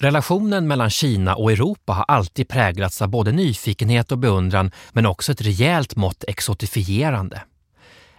Relationen 0.00 0.66
mellan 0.66 0.90
Kina 0.90 1.34
och 1.34 1.52
Europa 1.52 1.92
har 1.92 2.04
alltid 2.08 2.48
präglats 2.48 3.02
av 3.02 3.08
både 3.08 3.32
nyfikenhet 3.32 4.12
och 4.12 4.18
beundran 4.18 4.70
men 4.92 5.06
också 5.06 5.32
ett 5.32 5.40
rejält 5.40 5.96
mått 5.96 6.24
exotifierande. 6.28 7.42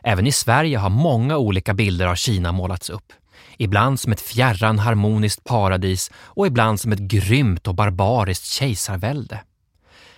Även 0.03 0.27
i 0.27 0.31
Sverige 0.31 0.77
har 0.77 0.89
många 0.89 1.38
olika 1.38 1.73
bilder 1.73 2.07
av 2.07 2.15
Kina 2.15 2.52
målats 2.52 2.89
upp. 2.89 3.13
Ibland 3.57 3.99
som 3.99 4.11
ett 4.11 4.21
fjärran 4.21 4.79
harmoniskt 4.79 5.43
paradis 5.43 6.11
och 6.15 6.47
ibland 6.47 6.79
som 6.79 6.91
ett 6.91 6.99
grymt 6.99 7.67
och 7.67 7.75
barbariskt 7.75 8.45
kejsarvälde. 8.45 9.39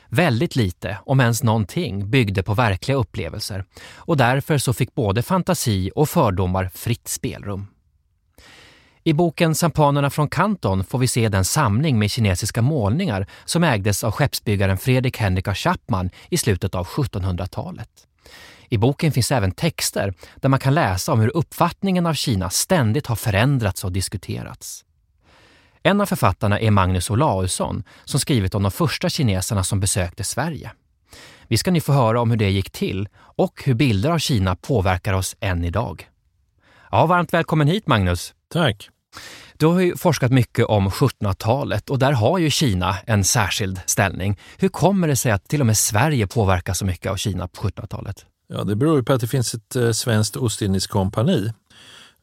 Väldigt 0.10 0.56
lite, 0.56 0.98
om 1.06 1.20
ens 1.20 1.44
någonting, 1.44 2.10
byggde 2.10 2.44
på 2.44 2.54
verkliga 2.54 2.98
upplevelser 2.98 3.66
och 3.96 4.18
därför 4.18 4.58
så 4.58 4.74
fick 4.74 4.96
både 4.96 5.24
fantasi 5.24 5.92
och 5.96 6.10
fördomar 6.10 6.70
fritt 6.74 7.08
spelrum. 7.08 7.68
I 9.04 9.14
boken 9.14 9.56
Sampanerna 9.56 10.10
från 10.10 10.30
Kanton 10.30 10.84
får 10.84 11.00
vi 11.00 11.08
se 11.08 11.30
den 11.30 11.46
samling 11.46 12.00
med 12.00 12.12
kinesiska 12.12 12.62
målningar 12.62 13.28
som 13.46 13.64
ägdes 13.64 14.04
av 14.04 14.12
skeppsbyggaren 14.12 14.78
Fredrik 14.78 15.18
Henrik 15.18 15.48
av 15.48 15.54
Chapman 15.54 16.10
i 16.30 16.38
slutet 16.38 16.76
av 16.76 16.88
1700-talet. 16.88 17.90
I 18.70 18.78
boken 18.78 19.12
finns 19.12 19.32
även 19.32 19.52
texter 19.52 20.14
där 20.36 20.50
man 20.50 20.60
kan 20.60 20.74
läsa 20.74 21.14
om 21.14 21.20
hur 21.20 21.38
uppfattningen 21.38 22.06
av 22.06 22.14
Kina 22.14 22.50
ständigt 22.50 23.08
har 23.08 23.16
förändrats 23.16 23.84
och 23.84 23.92
diskuterats. 23.92 24.86
En 25.84 26.02
av 26.02 26.06
författarna 26.06 26.60
är 26.60 26.72
Magnus 26.72 27.10
Olausson 27.10 27.84
som 28.06 28.20
skrivit 28.20 28.56
om 28.56 28.64
de 28.64 28.72
första 28.72 29.10
kineserna 29.10 29.64
som 29.64 29.80
besökte 29.80 30.24
Sverige. 30.24 30.72
Vi 31.48 31.58
ska 31.58 31.72
nu 31.72 31.82
få 31.82 31.94
höra 31.94 32.22
om 32.22 32.30
hur 32.30 32.38
det 32.38 32.50
gick 32.50 32.72
till 32.72 33.10
och 33.16 33.64
hur 33.66 33.74
bilder 33.74 34.10
av 34.10 34.20
Kina 34.20 34.56
påverkar 34.56 35.14
oss 35.14 35.36
än 35.40 35.64
idag. 35.64 36.10
Ja, 36.92 37.06
varmt 37.06 37.34
välkommen 37.34 37.68
hit 37.68 37.88
Magnus! 37.88 38.34
Tack! 38.52 38.90
Du 39.58 39.66
har 39.66 39.80
ju 39.80 39.98
forskat 39.98 40.32
mycket 40.32 40.66
om 40.66 40.90
1700-talet 40.90 41.90
och 41.90 42.00
där 42.00 42.12
har 42.12 42.40
ju 42.40 42.50
Kina 42.50 42.98
en 43.06 43.24
särskild 43.24 43.80
ställning. 43.86 44.40
Hur 44.58 44.70
kommer 44.70 45.08
det 45.08 45.16
sig 45.16 45.32
att 45.32 45.48
till 45.48 45.60
och 45.60 45.66
med 45.66 45.78
Sverige 45.78 46.28
påverkas 46.28 46.78
så 46.78 46.86
mycket 46.86 47.12
av 47.12 47.16
Kina 47.16 47.48
på 47.48 47.68
1700-talet? 47.68 48.26
Ja, 48.48 48.64
det 48.64 48.76
beror 48.76 48.98
ju 48.98 49.04
på 49.04 49.14
att 49.14 49.22
det 49.22 49.28
finns 49.28 49.54
ett 49.54 49.76
eh, 49.76 49.92
svenskt 49.92 50.36
Ostindieskompani 50.36 51.52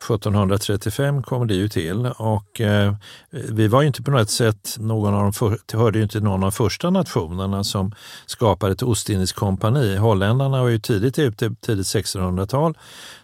1735 0.04 1.22
kom 1.22 1.46
det 1.46 1.54
ju 1.54 1.68
till 1.68 2.06
och 2.06 2.60
eh, 2.60 2.94
vi 3.30 3.68
var 3.68 3.80
ju 3.80 3.86
inte 3.86 4.02
på 4.02 4.10
något 4.10 4.30
sätt 4.30 4.76
någon 4.78 5.14
av 5.14 5.22
de 5.22 5.32
för, 5.32 5.58
hörde 5.72 5.98
ju 5.98 6.02
inte 6.02 6.20
någon 6.20 6.32
av 6.32 6.40
de 6.40 6.52
första 6.52 6.90
nationerna 6.90 7.64
som 7.64 7.92
skapade 8.26 8.72
ett 8.72 8.82
Ostindiskt 8.82 9.38
kompani. 9.38 9.96
Holländarna 9.96 10.62
var 10.62 10.68
ju 10.68 10.78
tidigt 10.78 11.18
ute, 11.18 11.54
tidigt 11.60 11.86
1600-tal. 11.86 12.78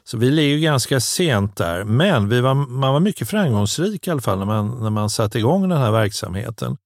Så 0.04 0.18
vi 0.18 0.30
ligger 0.30 0.58
ganska 0.58 1.00
sent 1.00 1.56
där. 1.56 1.84
Men 1.84 2.28
vi 2.28 2.40
var, 2.40 2.54
man 2.54 2.92
var 2.92 3.00
mycket 3.00 3.28
framgångsrik 3.28 4.06
i 4.06 4.10
alla 4.10 4.20
fall 4.20 4.38
när 4.38 4.46
man, 4.46 4.82
när 4.82 4.90
man 4.90 5.10
satte 5.10 5.38
igång 5.38 5.68
den 5.68 5.78
här 5.78 5.90
verksamheten. 5.90 6.76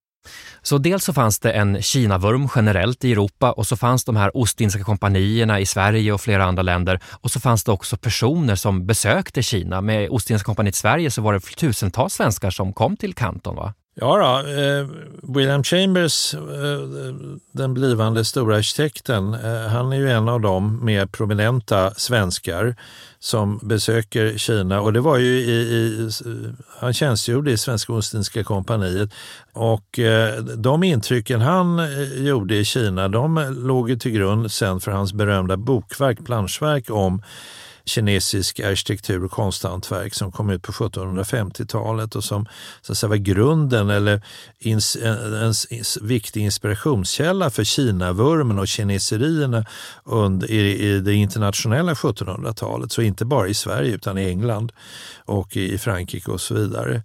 Så 0.62 0.78
dels 0.78 1.04
så 1.04 1.12
fanns 1.12 1.38
det 1.38 1.52
en 1.52 1.82
Kinavurm 1.82 2.48
generellt 2.54 3.04
i 3.04 3.12
Europa 3.12 3.52
och 3.52 3.66
så 3.66 3.76
fanns 3.76 4.04
de 4.04 4.16
här 4.16 4.36
Ostindiska 4.36 4.84
kompanierna 4.84 5.60
i 5.60 5.66
Sverige 5.66 6.12
och 6.12 6.20
flera 6.20 6.44
andra 6.44 6.62
länder. 6.62 7.00
Och 7.20 7.30
så 7.30 7.40
fanns 7.40 7.64
det 7.64 7.72
också 7.72 7.96
personer 7.96 8.54
som 8.54 8.86
besökte 8.86 9.42
Kina. 9.42 9.80
Med 9.80 10.10
Ostindiska 10.10 10.46
kompaniet 10.46 10.74
i 10.74 10.78
Sverige 10.78 11.10
så 11.10 11.22
var 11.22 11.32
det 11.32 11.40
tusentals 11.40 12.14
svenskar 12.14 12.50
som 12.50 12.72
kom 12.72 12.96
till 12.96 13.14
Kanton 13.14 13.56
va? 13.56 13.74
Ja, 14.00 14.42
då, 14.44 14.50
eh, 14.50 14.86
William 15.22 15.62
Chambers, 15.62 16.34
eh, 16.34 16.40
den 17.52 17.74
blivande 17.74 18.24
stora 18.24 18.56
arkitekten, 18.56 19.34
eh, 19.34 19.68
han 19.68 19.92
är 19.92 19.96
ju 19.96 20.10
en 20.10 20.28
av 20.28 20.40
de 20.40 20.84
mer 20.84 21.06
prominenta 21.06 21.94
svenskar 21.94 22.76
som 23.18 23.60
besöker 23.62 24.38
Kina. 24.38 24.80
Och 24.80 24.92
det 24.92 25.00
var 25.00 25.18
ju 25.18 25.38
i, 25.38 25.52
i 25.52 26.10
han 26.80 26.92
tjänstgjorde 26.92 27.50
i 27.50 27.56
Svenska 27.56 27.92
Ostindiska 27.92 28.44
kompaniet. 28.44 29.10
Och 29.52 29.98
eh, 29.98 30.42
de 30.42 30.82
intrycken 30.82 31.40
han 31.40 31.78
eh, 31.78 32.26
gjorde 32.26 32.56
i 32.56 32.64
Kina 32.64 33.08
de 33.08 33.54
låg 33.58 33.90
ju 33.90 33.96
till 33.96 34.12
grund 34.12 34.52
sen 34.52 34.80
för 34.80 34.90
hans 34.90 35.12
berömda 35.12 35.56
bokverk, 35.56 36.24
planschverk 36.26 36.90
om 36.90 37.22
kinesisk 37.88 38.60
arkitektur 38.60 39.24
och 39.24 39.30
konsthantverk 39.30 40.14
som 40.14 40.32
kom 40.32 40.50
ut 40.50 40.62
på 40.62 40.72
1750-talet 40.72 42.16
och 42.16 42.24
som 42.24 42.46
så 42.82 42.92
att 42.92 42.98
säga, 42.98 43.10
var 43.10 43.16
grunden 43.16 43.90
eller 43.90 44.22
ins, 44.58 44.96
en, 44.96 45.34
en, 45.34 45.52
en 45.70 45.84
viktig 46.02 46.40
inspirationskälla 46.40 47.50
för 47.50 47.64
Kinavurmen 47.64 48.58
och 48.58 48.68
kineserierna 48.68 49.64
under, 50.04 50.50
i, 50.50 50.88
i 50.88 51.00
det 51.00 51.14
internationella 51.14 51.94
1700-talet. 51.94 52.92
Så 52.92 53.02
inte 53.02 53.24
bara 53.24 53.48
i 53.48 53.54
Sverige 53.54 53.94
utan 53.94 54.18
i 54.18 54.28
England 54.28 54.72
och 55.24 55.56
i 55.56 55.78
Frankrike 55.78 56.30
och 56.30 56.40
så 56.40 56.54
vidare. 56.54 57.02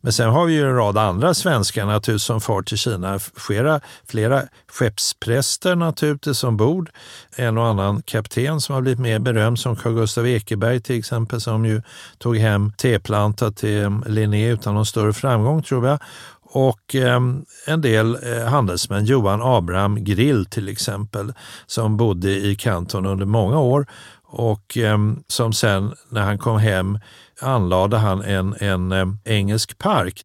Men 0.00 0.12
sen 0.12 0.30
har 0.30 0.46
vi 0.46 0.54
ju 0.54 0.62
en 0.62 0.74
rad 0.74 0.98
andra 0.98 1.34
svenskar 1.34 1.86
naturligtvis 1.86 2.22
som 2.22 2.40
far 2.40 2.62
till 2.62 2.78
Kina. 2.78 3.18
Flera, 3.18 3.80
flera 4.08 4.42
skeppspräster 4.68 5.76
naturligtvis 5.76 6.44
ombord. 6.44 6.90
En 7.36 7.58
och 7.58 7.66
annan 7.66 8.02
kapten 8.02 8.60
som 8.60 8.74
har 8.74 8.82
blivit 8.82 9.00
mer 9.00 9.18
berömd 9.18 9.58
som 9.58 9.76
Carl 9.76 9.94
Gustaf 9.94 10.25
Ekeberg 10.26 10.80
till 10.80 10.98
exempel 10.98 11.40
som 11.40 11.64
ju 11.64 11.82
tog 12.18 12.36
hem 12.36 12.72
teplanta 12.72 13.50
till 13.50 13.82
eh, 13.82 14.00
Linné 14.06 14.48
utan 14.50 14.74
någon 14.74 14.86
större 14.86 15.12
framgång 15.12 15.62
tror 15.62 15.86
jag. 15.86 15.98
Och 16.42 16.94
eh, 16.94 17.20
en 17.66 17.80
del 17.80 18.18
eh, 18.22 18.46
handelsmän, 18.46 19.04
Johan 19.04 19.42
Abraham 19.42 20.04
Grill 20.04 20.46
till 20.46 20.68
exempel, 20.68 21.32
som 21.66 21.96
bodde 21.96 22.30
i 22.30 22.56
Kanton 22.56 23.06
under 23.06 23.26
många 23.26 23.58
år 23.58 23.86
och 24.26 24.78
eh, 24.78 24.98
som 25.28 25.52
sen 25.52 25.94
när 26.10 26.22
han 26.22 26.38
kom 26.38 26.58
hem 26.58 26.98
anlade 27.40 27.96
han 27.96 28.22
en, 28.22 28.54
en 28.60 28.92
eh, 28.92 29.06
engelsk 29.24 29.78
park. 29.78 30.22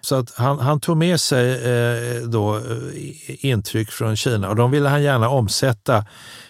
Så 0.00 0.14
att 0.14 0.34
han, 0.36 0.58
han 0.58 0.80
tog 0.80 0.96
med 0.96 1.20
sig 1.20 1.52
eh, 1.52 2.22
då, 2.22 2.56
eh, 2.56 3.44
intryck 3.46 3.90
från 3.90 4.16
Kina 4.16 4.48
och 4.48 4.56
de 4.56 4.70
ville 4.70 4.88
han 4.88 5.02
gärna 5.02 5.28
omsätta 5.28 6.04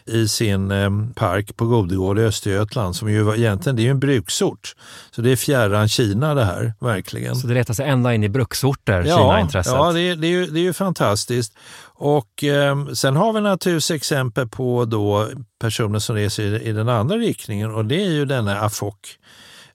i 0.06 0.28
sin 0.28 0.70
eh, 0.70 0.90
park 1.14 1.56
på 1.56 1.66
Godegård 1.66 2.18
i 2.18 2.22
Östergötland 2.22 2.96
som 2.96 3.10
ju 3.10 3.22
var, 3.22 3.34
egentligen 3.34 3.76
det 3.76 3.86
är 3.86 3.90
en 3.90 4.00
bruksort. 4.00 4.74
Så 5.10 5.22
det 5.22 5.32
är 5.32 5.36
fjärran 5.36 5.88
Kina 5.88 6.34
det 6.34 6.44
här, 6.44 6.74
verkligen. 6.80 7.36
Så 7.36 7.46
det 7.46 7.54
letar 7.54 7.74
sig 7.74 7.88
ända 7.88 8.14
in 8.14 8.24
i 8.24 8.28
bruksorter, 8.28 9.04
ja, 9.06 9.16
Kina-intresset? 9.16 9.72
Ja, 9.72 9.92
det, 9.92 10.14
det, 10.14 10.26
är 10.26 10.30
ju, 10.30 10.46
det 10.46 10.60
är 10.60 10.64
ju 10.64 10.72
fantastiskt. 10.72 11.54
Och 12.02 12.44
eh, 12.44 12.86
sen 12.86 13.16
har 13.16 13.32
vi 13.32 13.40
naturligtvis 13.40 13.90
exempel 13.90 14.48
på 14.48 14.84
då 14.84 15.28
personer 15.60 15.98
som 15.98 16.16
reser 16.16 16.42
i, 16.42 16.68
i 16.68 16.72
den 16.72 16.88
andra 16.88 17.16
riktningen 17.16 17.74
och 17.74 17.84
det 17.84 18.04
är 18.04 18.10
ju 18.10 18.24
denna 18.24 18.60
Afok 18.60 19.18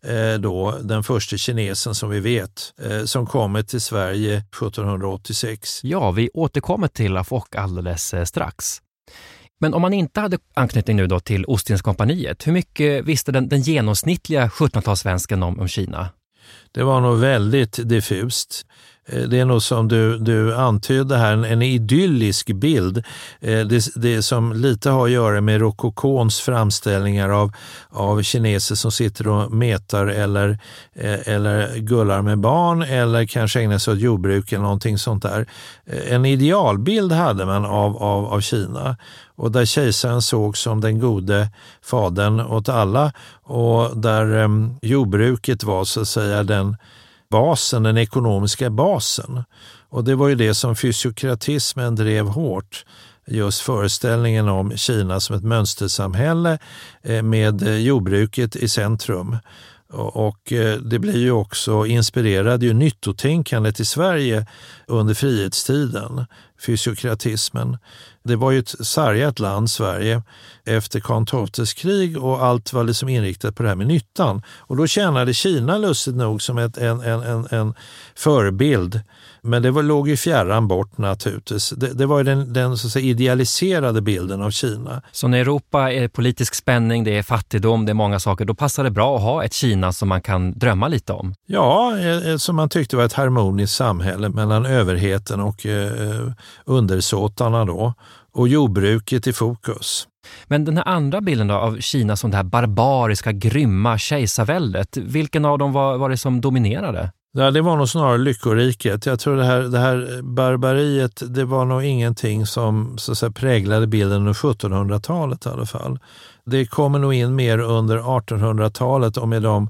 Eh, 0.07 0.39
då, 0.39 0.77
den 0.83 1.03
första 1.03 1.37
kinesen 1.37 1.95
som 1.95 2.09
vi 2.09 2.19
vet, 2.19 2.73
eh, 2.81 3.03
som 3.03 3.25
kommer 3.25 3.63
till 3.63 3.81
Sverige 3.81 4.37
1786. 4.37 5.79
Ja, 5.83 6.11
vi 6.11 6.29
återkommer 6.33 6.87
till 6.87 7.17
Afok 7.17 7.55
alldeles 7.55 8.13
eh, 8.13 8.23
strax. 8.23 8.81
Men 9.59 9.73
om 9.73 9.81
man 9.81 9.93
inte 9.93 10.19
hade 10.19 10.37
anknytning 10.53 10.97
nu 10.97 11.07
då 11.07 11.19
till 11.19 11.45
Ostindieskompaniet, 11.45 12.47
hur 12.47 12.51
mycket 12.51 13.05
visste 13.05 13.31
den, 13.31 13.49
den 13.49 13.61
genomsnittliga 13.61 14.47
1700-talssvensken 14.47 15.43
om, 15.43 15.59
om 15.59 15.67
Kina? 15.67 16.09
Det 16.71 16.83
var 16.83 17.01
nog 17.01 17.19
väldigt 17.19 17.89
diffust. 17.89 18.65
Eh, 19.07 19.21
det 19.21 19.39
är 19.39 19.45
nog 19.45 19.61
som 19.61 19.87
du, 19.87 20.17
du 20.17 20.55
antydde 20.55 21.17
här, 21.17 21.33
en, 21.33 21.45
en 21.45 21.61
idyllisk 21.61 22.47
bild. 22.47 22.97
Eh, 23.39 23.59
det, 23.59 23.95
det 23.95 24.21
som 24.21 24.53
lite 24.53 24.89
har 24.89 25.05
att 25.05 25.11
göra 25.11 25.41
med 25.41 25.61
rokokons 25.61 26.39
framställningar 26.39 27.29
av, 27.29 27.51
av 27.89 28.21
kineser 28.21 28.75
som 28.75 28.91
sitter 28.91 29.27
och 29.27 29.51
metar 29.51 30.07
eller, 30.07 30.59
eh, 30.95 31.27
eller 31.27 31.77
gullar 31.77 32.21
med 32.21 32.39
barn 32.39 32.81
eller 32.81 33.25
kanske 33.25 33.61
ägnar 33.61 33.77
sig 33.77 33.93
åt 33.93 33.99
jordbruk 33.99 34.51
eller 34.51 34.63
någonting 34.63 34.97
sånt 34.97 35.23
där. 35.23 35.47
Eh, 35.85 36.13
en 36.13 36.25
idealbild 36.25 37.11
hade 37.11 37.45
man 37.45 37.65
av, 37.65 37.97
av, 37.97 38.25
av 38.25 38.41
Kina 38.41 38.97
och 39.37 39.51
där 39.51 39.65
kejsaren 39.65 40.21
sågs 40.21 40.59
som 40.59 40.81
den 40.81 40.99
gode 40.99 41.49
fadern 41.81 42.39
åt 42.39 42.69
alla 42.69 43.11
och 43.43 43.97
där 43.97 44.43
eh, 44.43 44.49
jordbruket 44.81 45.63
var 45.63 45.83
så 45.85 46.01
att 46.01 46.07
säga 46.07 46.43
den 46.43 46.77
basen, 47.29 47.83
den 47.83 47.97
ekonomiska 47.97 48.69
basen. 48.69 49.43
Och 49.89 50.03
det 50.03 50.15
var 50.15 50.27
ju 50.27 50.35
det 50.35 50.53
som 50.53 50.75
fysiokratismen 50.75 51.95
drev 51.95 52.27
hårt 52.27 52.85
just 53.27 53.61
föreställningen 53.61 54.49
om 54.49 54.77
Kina 54.77 55.19
som 55.19 55.35
ett 55.35 55.43
mönstersamhälle 55.43 56.59
eh, 57.03 57.23
med 57.23 57.67
eh, 57.67 57.77
jordbruket 57.77 58.55
i 58.55 58.69
centrum. 58.69 59.37
Och 59.93 60.53
eh, 60.53 60.79
det 60.79 60.99
blir 60.99 61.17
ju 61.17 61.31
också 61.31 61.85
inspirerade 61.85 62.65
ju 62.65 62.73
nyttotänkandet 62.73 63.79
i 63.79 63.85
Sverige 63.85 64.45
under 64.87 65.13
frihetstiden. 65.13 66.25
fysiokratismen. 66.65 67.77
Det 68.27 68.35
var 68.35 68.51
ju 68.51 68.59
ett 68.59 68.75
sargat 68.87 69.39
land, 69.39 69.69
Sverige, 69.69 70.21
efter 70.63 70.99
Karl 70.99 71.51
XIIs 71.51 71.73
krig 71.73 72.23
och 72.23 72.45
allt 72.45 72.73
var 72.73 72.83
liksom 72.83 73.09
inriktat 73.09 73.55
på 73.55 73.63
det 73.63 73.69
här 73.69 73.75
med 73.75 73.87
nyttan. 73.87 74.41
Och 74.59 74.77
då 74.77 74.87
tjänade 74.87 75.33
Kina 75.33 75.77
lustigt 75.77 76.15
nog 76.15 76.41
som 76.41 76.57
ett, 76.57 76.77
en, 76.77 77.01
en, 77.01 77.23
en, 77.23 77.47
en 77.51 77.73
förebild 78.15 79.01
men 79.45 79.61
det 79.61 79.71
var, 79.71 79.83
låg 79.83 80.07
ju 80.07 80.17
fjärran 80.17 80.67
bort 80.67 80.97
naturligtvis. 80.97 81.69
Det, 81.69 81.93
det 81.93 82.05
var 82.05 82.23
den, 82.23 82.53
den 82.53 82.77
så 82.77 82.89
säga, 82.89 83.05
idealiserade 83.05 84.01
bilden 84.01 84.41
av 84.41 84.51
Kina. 84.51 85.01
Så 85.11 85.27
när 85.27 85.37
Europa 85.37 85.91
är 85.91 86.07
politisk 86.07 86.55
spänning, 86.55 87.03
det 87.03 87.17
är 87.17 87.23
fattigdom, 87.23 87.85
det 87.85 87.91
är 87.91 87.93
många 87.93 88.19
saker, 88.19 88.45
då 88.45 88.55
passar 88.55 88.83
det 88.83 88.91
bra 88.91 89.15
att 89.15 89.21
ha 89.21 89.43
ett 89.43 89.53
Kina 89.53 89.91
som 89.91 90.09
man 90.09 90.21
kan 90.21 90.59
drömma 90.59 90.87
lite 90.87 91.13
om? 91.13 91.33
Ja, 91.47 91.97
eh, 91.97 92.29
eh, 92.29 92.37
som 92.37 92.55
man 92.55 92.69
tyckte 92.69 92.95
var 92.95 93.03
ett 93.03 93.13
harmoniskt 93.13 93.75
samhälle 93.75 94.29
mellan 94.29 94.65
överheten 94.65 95.39
och 95.39 95.65
eh, 95.65 96.31
undersåtarna 96.65 97.65
då. 97.65 97.93
Och 98.33 98.47
jordbruket 98.47 99.27
i 99.27 99.33
fokus. 99.33 100.07
Men 100.47 100.65
den 100.65 100.77
här 100.77 100.87
andra 100.87 101.21
bilden 101.21 101.47
då, 101.47 101.53
av 101.53 101.79
Kina 101.79 102.15
som 102.15 102.31
det 102.31 102.37
här 102.37 102.43
barbariska, 102.43 103.31
grymma 103.31 103.97
kejsarväldet, 103.97 104.97
vilken 104.97 105.45
av 105.45 105.57
dem 105.57 105.73
var, 105.73 105.97
var 105.97 106.09
det 106.09 106.17
som 106.17 106.41
dominerade? 106.41 107.11
Ja, 107.37 107.51
det 107.51 107.61
var 107.61 107.77
nog 107.77 107.89
snarare 107.89 108.17
lyckoriket. 108.17 109.05
Jag 109.05 109.19
tror 109.19 109.37
det 109.37 109.43
här, 109.43 109.61
det 109.61 109.79
här 109.79 110.21
barbariet, 110.21 111.23
det 111.27 111.45
var 111.45 111.65
nog 111.65 111.83
ingenting 111.83 112.45
som 112.45 112.97
så 112.97 113.11
att 113.11 113.17
säga, 113.17 113.31
präglade 113.31 113.87
bilden 113.87 114.17
under 114.17 114.33
1700-talet 114.33 115.45
i 115.45 115.49
alla 115.49 115.65
fall. 115.65 115.99
Det 116.45 116.65
kommer 116.65 116.99
nog 116.99 117.13
in 117.13 117.35
mer 117.35 117.59
under 117.59 117.97
1800-talet 117.97 119.17
och 119.17 119.27
med 119.27 119.41
de 119.41 119.69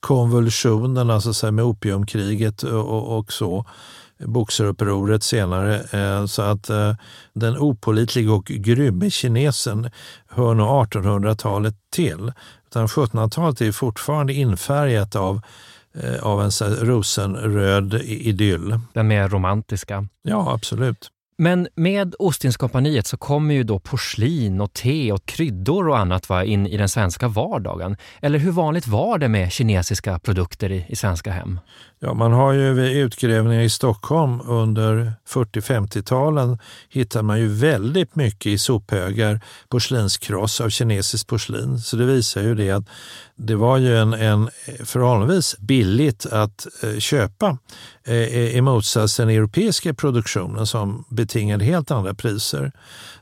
konvulsionerna 0.00 1.20
så 1.20 1.30
att 1.30 1.36
säga, 1.36 1.52
med 1.52 1.64
opiumkriget 1.64 2.62
och, 2.62 2.88
och, 2.88 3.18
och 3.18 3.32
så. 3.32 3.64
Boxerupproret 4.18 5.22
senare. 5.22 5.80
Eh, 5.90 6.26
så 6.26 6.42
att 6.42 6.70
eh, 6.70 6.94
den 7.32 7.58
opolitliga 7.58 8.32
och 8.32 8.44
grymme 8.44 9.10
kinesen 9.10 9.90
hör 10.28 10.54
nog 10.54 10.68
1800-talet 10.68 11.74
till. 11.92 12.32
Utan 12.66 12.86
1700-talet 12.86 13.60
är 13.60 13.72
fortfarande 13.72 14.32
infärgat 14.32 15.16
av 15.16 15.40
av 16.22 16.42
en 16.42 16.50
rosenröd 16.86 17.94
idyll. 18.04 18.78
Den 18.92 19.08
mer 19.08 19.28
romantiska. 19.28 20.08
Ja, 20.22 20.52
absolut. 20.54 21.10
Men 21.38 21.68
med 21.74 22.14
Ostindskompaniet 22.18 23.06
så 23.06 23.16
kommer 23.16 23.54
ju 23.54 23.62
då 23.62 23.78
porslin 23.78 24.60
och 24.60 24.72
te 24.72 25.12
och 25.12 25.26
kryddor 25.26 25.88
och 25.88 25.98
annat 25.98 26.28
va, 26.28 26.44
in 26.44 26.66
i 26.66 26.76
den 26.76 26.88
svenska 26.88 27.28
vardagen. 27.28 27.96
Eller 28.20 28.38
hur 28.38 28.50
vanligt 28.50 28.86
var 28.86 29.18
det 29.18 29.28
med 29.28 29.52
kinesiska 29.52 30.18
produkter 30.18 30.72
i, 30.72 30.86
i 30.88 30.96
svenska 30.96 31.32
hem? 31.32 31.60
Ja, 31.98 32.14
man 32.14 32.32
har 32.32 32.52
ju 32.52 32.72
vid 32.72 32.96
utgrävningar 32.96 33.62
i 33.62 33.70
Stockholm 33.70 34.40
under 34.44 35.12
40-50-talen 35.28 36.58
hittar 36.88 37.22
man 37.22 37.40
ju 37.40 37.48
väldigt 37.48 38.16
mycket 38.16 38.46
i 38.46 38.58
sophögar 38.58 39.40
porslinskross 39.68 40.60
av 40.60 40.68
kinesiskt 40.68 41.28
porslin. 41.28 41.78
Så 41.78 41.96
det 41.96 42.04
visar 42.04 42.42
ju 42.42 42.54
det 42.54 42.70
att 42.70 42.84
det 43.36 43.54
var 43.54 43.78
ju 43.78 43.98
en, 43.98 44.12
en 44.12 44.50
förhållandevis 44.84 45.58
billigt 45.58 46.26
att 46.26 46.66
eh, 46.82 46.98
köpa 46.98 47.58
eh, 48.04 48.14
eh, 48.14 48.56
i 48.56 48.60
motsats 48.60 49.16
till 49.16 49.26
den 49.26 49.36
europeiska 49.36 49.94
produktionen 49.94 50.66
som 50.66 51.04
betingade 51.08 51.64
helt 51.64 51.90
andra 51.90 52.14
priser. 52.14 52.72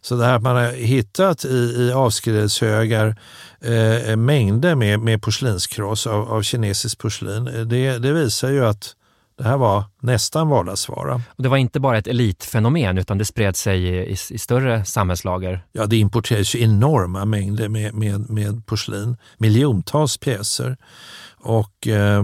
Så 0.00 0.16
det 0.16 0.24
här 0.24 0.36
att 0.36 0.42
man 0.42 0.56
har 0.56 0.72
hittat 0.72 1.44
i, 1.44 1.74
i 1.78 1.92
avskrädeshögar 1.92 3.16
eh, 3.60 4.16
mängder 4.16 4.74
med, 4.74 5.00
med 5.00 5.22
porslinskross 5.22 6.06
av, 6.06 6.32
av 6.32 6.42
kinesiskt 6.42 7.00
porslin, 7.00 7.44
det, 7.44 7.98
det 7.98 8.12
visar 8.12 8.50
ju 8.50 8.66
att 8.66 8.94
det 9.36 9.44
här 9.44 9.56
var 9.56 9.84
nästan 10.00 10.48
vardagsvara. 10.48 11.14
Och 11.28 11.42
det 11.42 11.48
var 11.48 11.56
inte 11.56 11.80
bara 11.80 11.98
ett 11.98 12.06
elitfenomen 12.06 12.98
utan 12.98 13.18
det 13.18 13.24
spred 13.24 13.56
sig 13.56 13.84
i, 13.84 14.12
i, 14.12 14.16
i 14.30 14.38
större 14.38 14.84
samhällslager? 14.84 15.64
Ja, 15.72 15.86
det 15.86 15.96
importerades 15.96 16.54
enorma 16.54 17.24
mängder 17.24 17.68
med, 17.68 17.94
med, 17.94 18.30
med 18.30 18.66
porslin, 18.66 19.16
miljontals 19.38 20.16
pjäser. 20.18 20.76
Och 21.44 21.88
eh, 21.88 22.22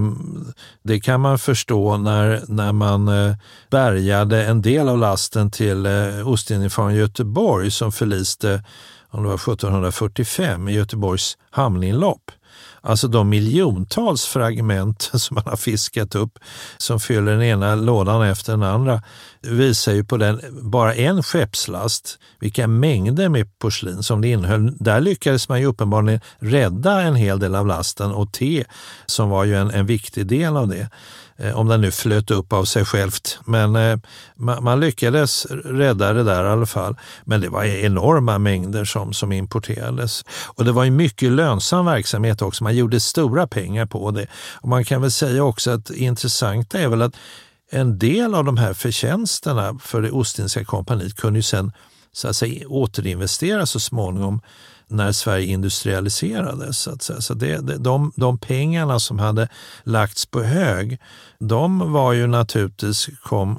det 0.83 1.01
kan 1.01 1.21
man 1.21 1.39
förstå 1.39 1.97
när, 1.97 2.43
när 2.49 2.73
man 2.73 3.09
eh, 3.09 3.35
bärgade 3.71 4.45
en 4.45 4.63
del 4.63 4.89
av 4.89 4.99
lasten 4.99 5.51
till 5.51 5.87
eh, 5.87 6.29
Ostindien 6.29 6.71
från 6.71 6.95
Göteborg 6.95 7.71
som 7.71 7.93
förliste 7.93 8.65
om 9.11 9.23
det 9.23 9.29
var 9.29 9.35
1745 9.35 10.69
i 10.69 10.73
Göteborgs 10.73 11.39
hamninlopp. 11.51 12.31
Alltså 12.83 13.09
de 13.09 13.29
miljontals 13.29 14.27
fragment 14.27 15.11
som 15.15 15.35
man 15.35 15.45
har 15.47 15.57
fiskat 15.57 16.15
upp 16.15 16.39
som 16.79 17.01
fyller 17.01 17.33
den 17.33 17.43
ena 17.43 17.75
lådan 17.75 18.23
efter 18.23 18.53
den 18.53 18.63
andra 18.63 19.03
visar 19.43 19.93
ju 19.93 20.05
på 20.05 20.17
den, 20.17 20.41
bara 20.63 20.95
en 20.95 21.23
skeppslast, 21.23 22.19
vilka 22.41 22.67
mängder 22.67 23.29
med 23.29 23.59
porslin 23.59 24.03
som 24.03 24.21
det 24.21 24.29
innehöll. 24.29 24.77
Där 24.79 25.01
lyckades 25.01 25.49
man 25.49 25.61
ju 25.61 25.67
uppenbarligen 25.67 26.21
rädda 26.39 27.01
en 27.01 27.15
hel 27.15 27.39
del 27.39 27.55
av 27.55 27.67
lasten 27.67 28.13
och 28.13 28.33
te 28.33 28.65
som 29.07 29.31
var 29.31 29.45
ju 29.45 29.57
en, 29.57 29.71
en 29.71 29.87
viktig 29.87 30.27
del 30.27 30.57
av 30.57 30.69
det. 30.69 30.89
Eh, 31.43 31.59
om 31.59 31.69
den 31.69 31.81
nu 31.81 31.91
flöt 31.91 32.31
upp 32.31 32.53
av 32.53 32.65
sig 32.65 32.85
självt. 32.85 33.39
Men 33.45 33.77
eh, 33.77 33.99
man, 34.37 34.81
lyckades 34.81 35.47
rädda 35.65 36.13
det 36.13 36.23
där 36.23 36.45
i 36.45 36.49
alla 36.49 36.67
fall. 36.67 36.97
Men 37.25 37.41
det 37.41 37.49
var 37.49 37.65
enorma 37.65 38.39
mängder 38.39 38.85
som, 38.85 39.13
som 39.13 39.33
importerades. 39.33 40.25
Och 40.47 40.65
det 40.65 40.73
var 40.73 40.85
ju 40.85 40.91
mycket 40.91 41.33
lönsam 41.33 41.87
verksamhet 41.87 42.43
också. 42.43 42.65
Man 42.71 42.77
gjorde 42.77 43.01
stora 43.01 43.47
pengar 43.47 43.87
på 43.87 44.11
det. 44.11 44.27
Och 44.55 44.69
man 44.69 44.85
kan 44.85 45.03
väl 45.03 45.11
säga 45.11 45.45
också 45.45 45.71
att 45.71 45.87
det 45.87 45.97
intressanta 45.97 46.79
är 46.79 46.89
väl 46.89 47.03
att 47.03 47.17
en 47.71 47.99
del 47.99 48.35
av 48.35 48.45
de 48.45 48.57
här 48.57 48.75
förtjänsterna 48.75 49.79
för 49.83 50.03
det 50.03 50.11
Ostindiska 50.11 50.65
kompaniet 50.65 51.17
kunde 51.17 51.39
ju 51.39 51.43
sen 51.43 51.73
så 52.13 52.29
att 52.29 52.37
säga, 52.37 52.69
återinvesteras 52.69 53.71
så 53.71 53.81
småningom 53.81 54.41
när 54.89 55.13
Sverige 55.13 55.47
industrialiserades. 55.47 56.79
Så, 56.79 56.91
att 56.91 57.03
säga. 57.03 57.21
så 57.21 57.35
det, 57.35 57.57
de, 57.79 58.13
de 58.17 58.39
pengarna 58.39 59.01
som 59.01 59.19
hade 59.19 59.49
lagts 59.85 60.27
på 60.27 60.43
hög, 60.43 60.99
de 61.39 61.93
var 61.93 62.13
ju 62.13 62.27
naturligtvis 62.27 63.09
kom, 63.23 63.59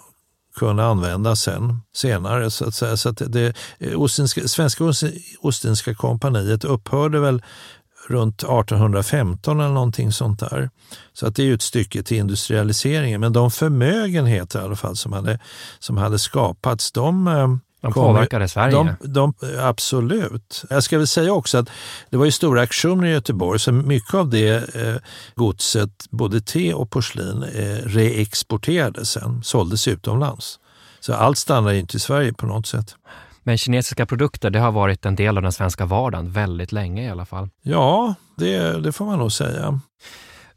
kunna 0.56 0.86
användas 0.86 1.42
sen, 1.42 1.82
senare. 1.94 2.52
Så 2.52 2.68
att 2.68 2.76
säga. 2.76 2.98
Så 2.98 3.10
att 3.10 3.22
det, 3.28 3.54
Ostinska, 3.96 4.48
Svenska 4.48 4.94
Ostindiska 5.42 5.96
kompaniet 5.96 6.64
upphörde 6.64 7.20
väl 7.20 7.42
runt 8.08 8.44
1815 8.44 9.60
eller 9.60 9.74
någonting 9.74 10.12
sånt 10.12 10.40
där. 10.40 10.70
Så 11.14 11.28
att 11.28 11.36
det 11.36 11.42
är 11.42 11.46
ju 11.46 11.54
ett 11.54 11.62
stycke 11.62 12.04
till 12.04 12.18
industrialiseringen. 12.18 13.22
Men 13.22 13.34
de 13.34 13.52
förmögenheter 13.52 14.62
i 14.62 14.64
alla 14.64 14.76
fall 14.76 14.96
som 14.96 15.14
hade, 15.14 15.40
som 15.80 15.98
hade 15.98 16.20
skapats, 16.20 16.92
de 16.92 17.28
eh, 17.28 17.48
de 17.82 17.94
påverkade 17.94 18.48
Sverige? 18.48 18.72
De, 18.72 18.96
de, 19.14 19.34
absolut. 19.60 20.64
Jag 20.70 20.84
ska 20.84 20.98
väl 20.98 21.08
säga 21.08 21.34
också 21.34 21.58
att 21.58 21.70
det 22.10 22.18
var 22.18 22.26
ju 22.26 22.32
stora 22.32 22.62
aktioner 22.62 23.08
i 23.08 23.12
Göteborg 23.12 23.60
så 23.60 23.72
mycket 23.72 24.14
av 24.14 24.30
det 24.30 24.76
eh, 24.76 24.96
godset, 25.36 25.90
både 26.10 26.42
te 26.42 26.74
och 26.74 26.90
porslin, 26.90 27.44
eh, 27.44 27.78
reexporterades 27.86 29.10
sen, 29.10 29.44
såldes 29.44 29.88
utomlands. 29.88 30.60
Så 31.00 31.14
allt 31.14 31.38
stannar 31.38 31.74
inte 31.74 31.98
i 31.98 32.00
Sverige 32.00 32.34
på 32.34 32.46
något 32.46 32.68
sätt. 32.68 32.96
Men 33.44 33.58
kinesiska 33.58 34.06
produkter, 34.06 34.50
det 34.50 34.60
har 34.60 34.72
varit 34.72 35.06
en 35.06 35.16
del 35.16 35.38
av 35.38 35.44
den 35.44 35.52
svenska 35.52 35.86
vardagen 35.86 36.32
väldigt 36.32 36.72
länge 36.72 37.04
i 37.04 37.10
alla 37.10 37.26
fall. 37.26 37.50
Ja, 37.62 38.16
det, 38.38 38.80
det 38.82 38.92
får 38.92 39.06
man 39.06 39.20
nog 39.20 39.32
säga. 39.32 39.80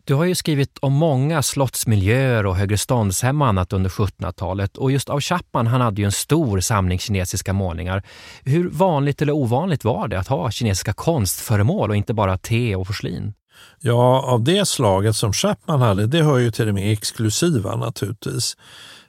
Du 0.07 0.15
har 0.15 0.25
ju 0.25 0.35
skrivit 0.35 0.79
om 0.81 0.93
många 0.93 1.43
slottsmiljöer 1.43 2.47
och 2.47 2.57
högreståndshem 2.57 3.43
och 3.43 3.49
annat 3.49 3.73
under 3.73 3.91
1700-talet 3.91 4.77
och 4.77 4.93
just 4.93 5.09
av 5.09 5.21
Chapman 5.21 5.67
han 5.67 5.81
hade 5.81 6.03
ju 6.03 6.05
en 6.05 6.13
stor 6.13 6.61
samling 6.61 6.99
kinesiska 6.99 7.53
målningar. 7.53 8.03
Hur 8.43 8.71
vanligt 8.71 9.23
eller 9.23 9.33
ovanligt 9.33 9.85
var 9.85 10.09
det 10.09 10.19
att 10.19 10.29
ha 10.29 10.51
kinesiska 10.51 10.93
konstföremål 10.93 11.91
och 11.91 11.97
inte 11.97 12.15
bara 12.15 12.39
te 12.39 12.77
och 12.77 12.87
porslin? 12.87 13.35
Ja, 13.81 14.23
av 14.23 14.45
det 14.45 14.69
slaget 14.69 15.17
som 15.17 15.33
Chapman 15.33 15.81
hade, 15.81 16.07
det 16.07 16.23
hör 16.23 16.39
ju 16.39 16.51
till 16.51 16.67
det 16.67 16.73
mer 16.73 16.93
exklusiva 16.93 17.77
naturligtvis. 17.77 18.57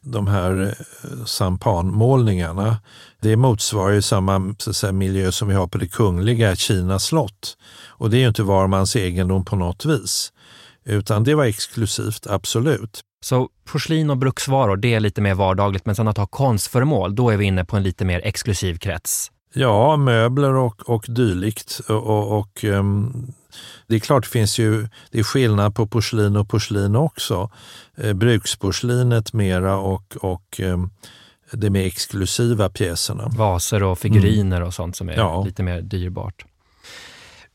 De 0.05 0.27
här 0.27 0.75
eh, 1.03 1.25
sampanmålningarna, 1.25 2.77
det 3.21 3.35
motsvarar 3.35 3.93
ju 3.93 4.01
samma 4.01 4.55
säga, 4.59 4.91
miljö 4.91 5.31
som 5.31 5.47
vi 5.47 5.53
har 5.53 5.67
på 5.67 5.77
det 5.77 5.87
kungliga 5.87 6.55
Kina 6.55 6.99
slott. 6.99 7.57
Och 7.87 8.09
det 8.09 8.17
är 8.17 8.21
ju 8.21 8.27
inte 8.27 8.43
var 8.43 8.67
mans 8.67 8.95
egendom 8.95 9.45
på 9.45 9.55
något 9.55 9.85
vis. 9.85 10.31
Utan 10.85 11.23
det 11.23 11.35
var 11.35 11.45
exklusivt, 11.45 12.27
absolut. 12.27 13.01
Så 13.23 13.49
porslin 13.71 14.09
och 14.09 14.17
bruksvaror, 14.17 14.77
det 14.77 14.93
är 14.93 14.99
lite 14.99 15.21
mer 15.21 15.33
vardagligt, 15.33 15.85
men 15.85 15.95
sen 15.95 16.07
att 16.07 16.17
ha 16.17 16.27
konstföremål, 16.27 17.15
då 17.15 17.29
är 17.29 17.37
vi 17.37 17.45
inne 17.45 17.65
på 17.65 17.77
en 17.77 17.83
lite 17.83 18.05
mer 18.05 18.21
exklusiv 18.23 18.77
krets. 18.77 19.31
Ja, 19.53 19.97
möbler 19.97 20.53
och, 20.53 20.89
och 20.89 21.05
dylikt. 21.07 21.81
Och, 21.89 22.03
och, 22.03 22.39
och 22.39 22.63
um, 22.63 23.33
det 23.87 23.95
är 23.95 23.99
klart, 23.99 24.23
det 24.23 24.29
finns 24.29 24.59
ju 24.59 24.87
det 25.11 25.19
är 25.19 25.23
skillnad 25.23 25.75
på 25.75 25.87
porslin 25.87 26.35
och 26.35 26.49
porslin 26.49 26.95
också. 26.95 27.51
Eh, 27.97 28.13
bruksporslinet 28.13 29.33
mera 29.33 29.77
och, 29.77 30.17
och 30.21 30.59
um, 30.59 30.89
de 31.51 31.69
mer 31.69 31.85
exklusiva 31.85 32.69
pjäserna. 32.69 33.27
Vaser 33.27 33.83
och 33.83 33.99
figuriner 33.99 34.57
mm. 34.57 34.67
och 34.67 34.73
sånt 34.73 34.95
som 34.95 35.09
är 35.09 35.13
ja. 35.17 35.43
lite 35.43 35.63
mer 35.63 35.81
dyrbart. 35.81 36.45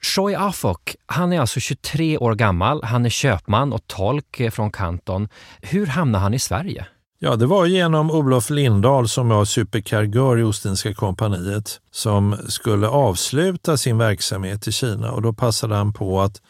Choi 0.02 0.34
Afok, 0.34 0.96
han 1.06 1.32
är 1.32 1.40
alltså 1.40 1.60
23 1.60 2.18
år 2.18 2.34
gammal, 2.34 2.84
han 2.84 3.06
är 3.06 3.10
köpman 3.10 3.72
och 3.72 3.86
tolk 3.86 4.40
från 4.52 4.72
Kanton. 4.72 5.28
Hur 5.60 5.86
hamnade 5.86 6.22
han 6.22 6.34
i 6.34 6.38
Sverige? 6.38 6.86
Ja, 7.22 7.36
det 7.36 7.46
var 7.46 7.66
genom 7.66 8.10
Olof 8.10 8.50
Lindahl 8.50 9.08
som 9.08 9.28
var 9.28 9.44
superkargör 9.44 10.38
i 10.38 10.42
Ostindiska 10.42 10.94
kompaniet 10.94 11.80
som 11.90 12.36
skulle 12.48 12.88
avsluta 12.88 13.76
sin 13.76 13.98
verksamhet 13.98 14.68
i 14.68 14.72
Kina 14.72 15.12
och 15.12 15.22
då 15.22 15.32
passade 15.32 15.74
han 15.74 15.92
på 15.92 16.20
att 16.20 16.42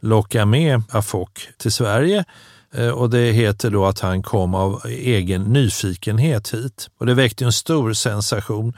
locka 0.00 0.46
med 0.46 0.82
Afok 0.90 1.48
till 1.58 1.72
Sverige 1.72 2.24
eh, 2.74 2.88
och 2.88 3.10
det 3.10 3.32
heter 3.32 3.70
då 3.70 3.86
att 3.86 4.00
han 4.00 4.22
kom 4.22 4.54
av 4.54 4.82
egen 4.88 5.42
nyfikenhet 5.42 6.54
hit. 6.54 6.88
Och 6.98 7.06
det 7.06 7.14
väckte 7.14 7.44
en 7.44 7.52
stor 7.52 7.92
sensation. 7.92 8.72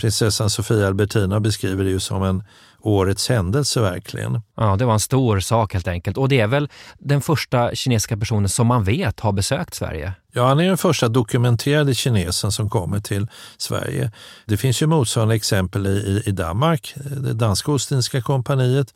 Prinsessan 0.00 0.50
Sofia 0.50 0.86
Albertina 0.86 1.40
beskriver 1.40 1.84
det 1.84 1.90
ju 1.90 2.00
som 2.00 2.22
en 2.22 2.44
årets 2.82 3.28
händelse 3.28 3.80
verkligen. 3.80 4.40
Ja, 4.56 4.76
det 4.76 4.84
var 4.84 4.92
en 4.92 5.00
stor 5.00 5.40
sak 5.40 5.72
helt 5.72 5.88
enkelt. 5.88 6.16
Och 6.18 6.28
det 6.28 6.40
är 6.40 6.46
väl 6.46 6.68
den 6.98 7.20
första 7.20 7.74
kinesiska 7.74 8.16
personen 8.16 8.48
som 8.48 8.66
man 8.66 8.84
vet 8.84 9.20
har 9.20 9.32
besökt 9.32 9.74
Sverige? 9.74 10.12
Ja, 10.32 10.48
han 10.48 10.60
är 10.60 10.68
den 10.68 10.78
första 10.78 11.08
dokumenterade 11.08 11.94
kinesen 11.94 12.52
som 12.52 12.70
kommer 12.70 13.00
till 13.00 13.26
Sverige. 13.58 14.10
Det 14.46 14.56
finns 14.56 14.82
ju 14.82 14.86
motsvarande 14.86 15.34
exempel 15.34 15.86
i, 15.86 16.22
i 16.26 16.30
Danmark, 16.30 16.94
det 16.96 17.32
danska 17.32 17.72
Ostindiska 17.72 18.22
kompaniet, 18.22 18.94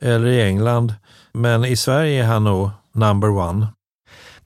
eller 0.00 0.26
i 0.26 0.42
England. 0.42 0.94
Men 1.32 1.64
i 1.64 1.76
Sverige 1.76 2.22
är 2.22 2.26
han 2.26 2.44
nog 2.44 2.70
number 2.92 3.30
one. 3.30 3.66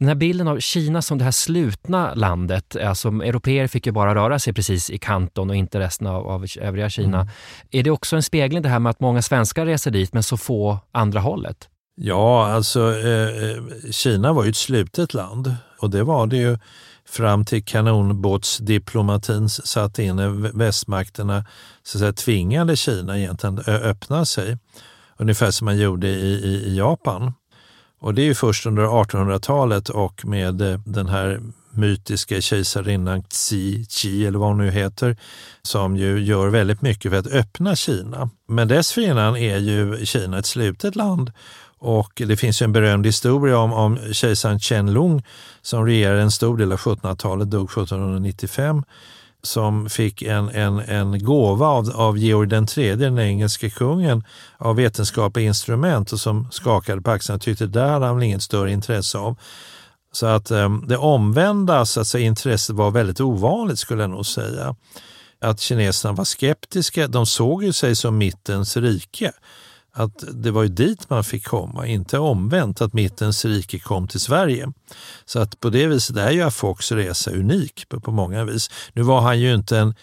Den 0.03 0.09
här 0.09 0.15
bilden 0.15 0.49
av 0.49 0.61
Kina 0.61 1.03
som 1.03 1.19
det 1.19 1.25
här 1.25 1.31
slutna 1.31 2.15
landet, 2.15 2.77
alltså 2.77 3.09
europeer 3.09 3.67
fick 3.67 3.87
ju 3.87 3.93
bara 3.93 4.15
röra 4.15 4.39
sig 4.39 4.53
precis 4.53 4.91
i 4.91 4.99
kanton 4.99 5.51
och 5.51 5.57
inte 5.57 5.81
resten 5.81 6.07
av, 6.07 6.27
av 6.27 6.47
övriga 6.61 6.91
Kina. 6.91 7.21
Mm. 7.21 7.33
Är 7.71 7.83
det 7.83 7.91
också 7.91 8.17
en 8.17 8.23
spegling 8.23 8.63
det 8.63 8.69
här 8.69 8.79
med 8.79 8.91
att 8.91 9.01
många 9.01 9.23
svenskar 9.23 9.67
reser 9.67 9.91
dit 9.91 10.13
men 10.13 10.23
så 10.23 10.37
få 10.37 10.79
andra 10.93 11.21
hållet? 11.21 11.69
Ja, 11.95 12.47
alltså 12.47 12.81
eh, 12.81 13.51
eh 13.51 13.91
Kina 13.91 14.33
var 14.33 14.45
ju 14.45 14.51
ett 14.51 14.57
slutet 14.57 15.15
land 15.15 15.55
och 15.79 15.91
det 15.91 16.05
var 16.05 16.27
det 16.27 16.37
ju 16.37 16.59
fram 17.09 17.45
till 17.45 17.65
kanonbåtsdiplomatin 17.65 19.49
satte 19.49 20.03
in 20.03 20.51
västmakterna 20.55 21.45
så 21.83 21.99
att 21.99 22.01
säga, 22.01 22.13
tvingade 22.13 22.77
Kina 22.77 23.19
egentligen 23.19 23.59
öppna 23.59 24.25
sig. 24.25 24.59
Ungefär 25.17 25.51
som 25.51 25.65
man 25.65 25.79
gjorde 25.79 26.09
i, 26.09 26.33
i, 26.33 26.65
i 26.67 26.77
Japan. 26.77 27.33
Och 28.03 28.15
det 28.15 28.23
är 28.23 28.25
ju 28.25 28.35
först 28.35 28.67
under 28.67 28.83
1800-talet 28.83 29.89
och 29.89 30.27
med 30.27 30.61
eh, 30.61 30.81
den 30.85 31.09
här 31.09 31.41
mytiska 31.71 32.41
kejsarinnan 32.41 33.23
Xi, 33.23 33.87
Qi 33.91 34.27
eller 34.27 34.39
vad 34.39 34.49
hon 34.49 34.59
nu 34.59 34.71
heter, 34.71 35.17
som 35.63 35.97
ju 35.97 36.21
gör 36.21 36.49
väldigt 36.49 36.83
mycket 36.83 37.11
för 37.11 37.19
att 37.19 37.27
öppna 37.27 37.77
Kina. 37.77 38.31
Men 38.49 38.69
dessförinnan 38.69 39.37
är 39.37 39.59
ju 39.59 40.07
Kina 40.07 40.39
ett 40.39 40.47
slutet 40.47 40.97
land 40.97 41.33
och 41.79 42.23
det 42.27 42.37
finns 42.37 42.63
en 42.63 42.73
berömd 42.73 43.07
historia 43.07 43.59
om, 43.59 43.73
om 43.73 43.99
kejsaren 44.13 44.59
Qianlong 44.59 45.23
som 45.63 45.87
regerade 45.87 46.23
en 46.23 46.31
stor 46.31 46.57
del 46.57 46.73
av 46.73 46.79
1700-talet, 46.79 47.51
dog 47.51 47.71
1795 47.71 48.83
som 49.43 49.89
fick 49.89 50.23
en, 50.23 50.49
en, 50.49 50.79
en 50.79 51.25
gåva 51.25 51.67
av, 51.67 51.91
av 51.91 52.19
Georg 52.19 52.67
III, 52.77 52.97
den 52.97 53.19
engelske 53.19 53.71
kungen, 53.71 54.25
av 54.59 54.77
vetenskapliga 54.77 55.47
instrument 55.47 56.13
och 56.13 56.21
som 56.21 56.49
skakade 56.51 57.03
på 57.03 57.11
axlarna 57.11 57.37
och 57.37 57.43
tyckte 57.43 57.67
det 57.67 57.81
där 57.81 57.89
hade 57.89 58.07
han 58.07 58.17
väl 58.17 58.25
inget 58.25 58.43
större 58.43 58.73
intresse 58.73 59.19
av. 59.19 59.39
Så 60.13 60.27
att 60.27 60.51
um, 60.51 60.85
det 60.89 60.97
omvända 60.97 61.87
så 61.87 62.01
att 62.01 62.07
säga, 62.07 62.27
intresset 62.27 62.77
var 62.77 62.91
väldigt 62.91 63.21
ovanligt 63.21 63.79
skulle 63.79 64.03
jag 64.03 64.11
nog 64.11 64.27
säga. 64.27 64.77
Att 65.41 65.61
kineserna 65.61 66.15
var 66.15 66.25
skeptiska, 66.25 67.09
de 67.09 67.27
såg 67.27 67.65
ju 67.65 67.73
sig 67.73 67.97
som 67.97 68.19
mittens 68.19 68.77
rike 68.77 69.33
att 69.95 70.25
det 70.33 70.51
var 70.51 70.63
ju 70.63 70.69
dit 70.69 71.11
man 71.11 71.25
fick 71.25 71.47
komma, 71.47 71.87
inte 71.87 72.19
omvänt 72.19 72.81
att 72.81 72.93
mittens 72.93 73.45
rike 73.45 73.79
kom 73.79 74.09
till 74.09 74.21
Sverige. 74.21 74.73
Så 75.25 75.41
att 75.41 75.61
på 75.61 75.71
det 75.71 75.87
viset 75.87 76.17
är 76.17 76.31
ju 76.31 76.43
Afox 76.43 76.93
resa 76.93 77.31
unik 77.31 77.89
på, 77.89 78.01
på 78.01 78.11
många 78.13 78.45
vis. 78.45 78.71
Nu 78.93 79.03
var 79.03 79.21
han 79.21 79.41
ju 79.41 79.55
inte 79.55 79.79
en, 79.79 79.95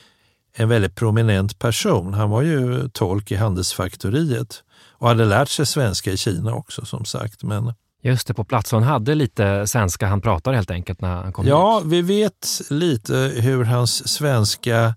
en 0.55 0.69
väldigt 0.69 0.95
prominent 0.95 1.59
person. 1.59 2.13
Han 2.13 2.29
var 2.29 2.41
ju 2.41 2.89
tolk 2.89 3.31
i 3.31 3.35
Handelsfaktoriet 3.35 4.63
och 4.91 5.07
hade 5.07 5.25
lärt 5.25 5.49
sig 5.49 5.65
svenska 5.65 6.11
i 6.11 6.17
Kina 6.17 6.53
också 6.53 6.85
som 6.85 7.05
sagt. 7.05 7.43
Men 7.43 7.73
Just 8.01 8.27
det, 8.27 8.33
på 8.33 8.43
plats. 8.43 8.71
Han 8.71 8.83
hade 8.83 9.15
lite 9.15 9.67
svenska 9.67 10.07
han 10.07 10.21
pratade 10.21 10.55
helt 10.55 10.71
enkelt 10.71 11.01
när 11.01 11.15
han 11.15 11.33
kom 11.33 11.47
Ja, 11.47 11.79
hit. 11.79 11.87
vi 11.91 12.01
vet 12.01 12.61
lite 12.69 13.13
hur 13.35 13.63
hans 13.63 14.07
svenska, 14.07 14.95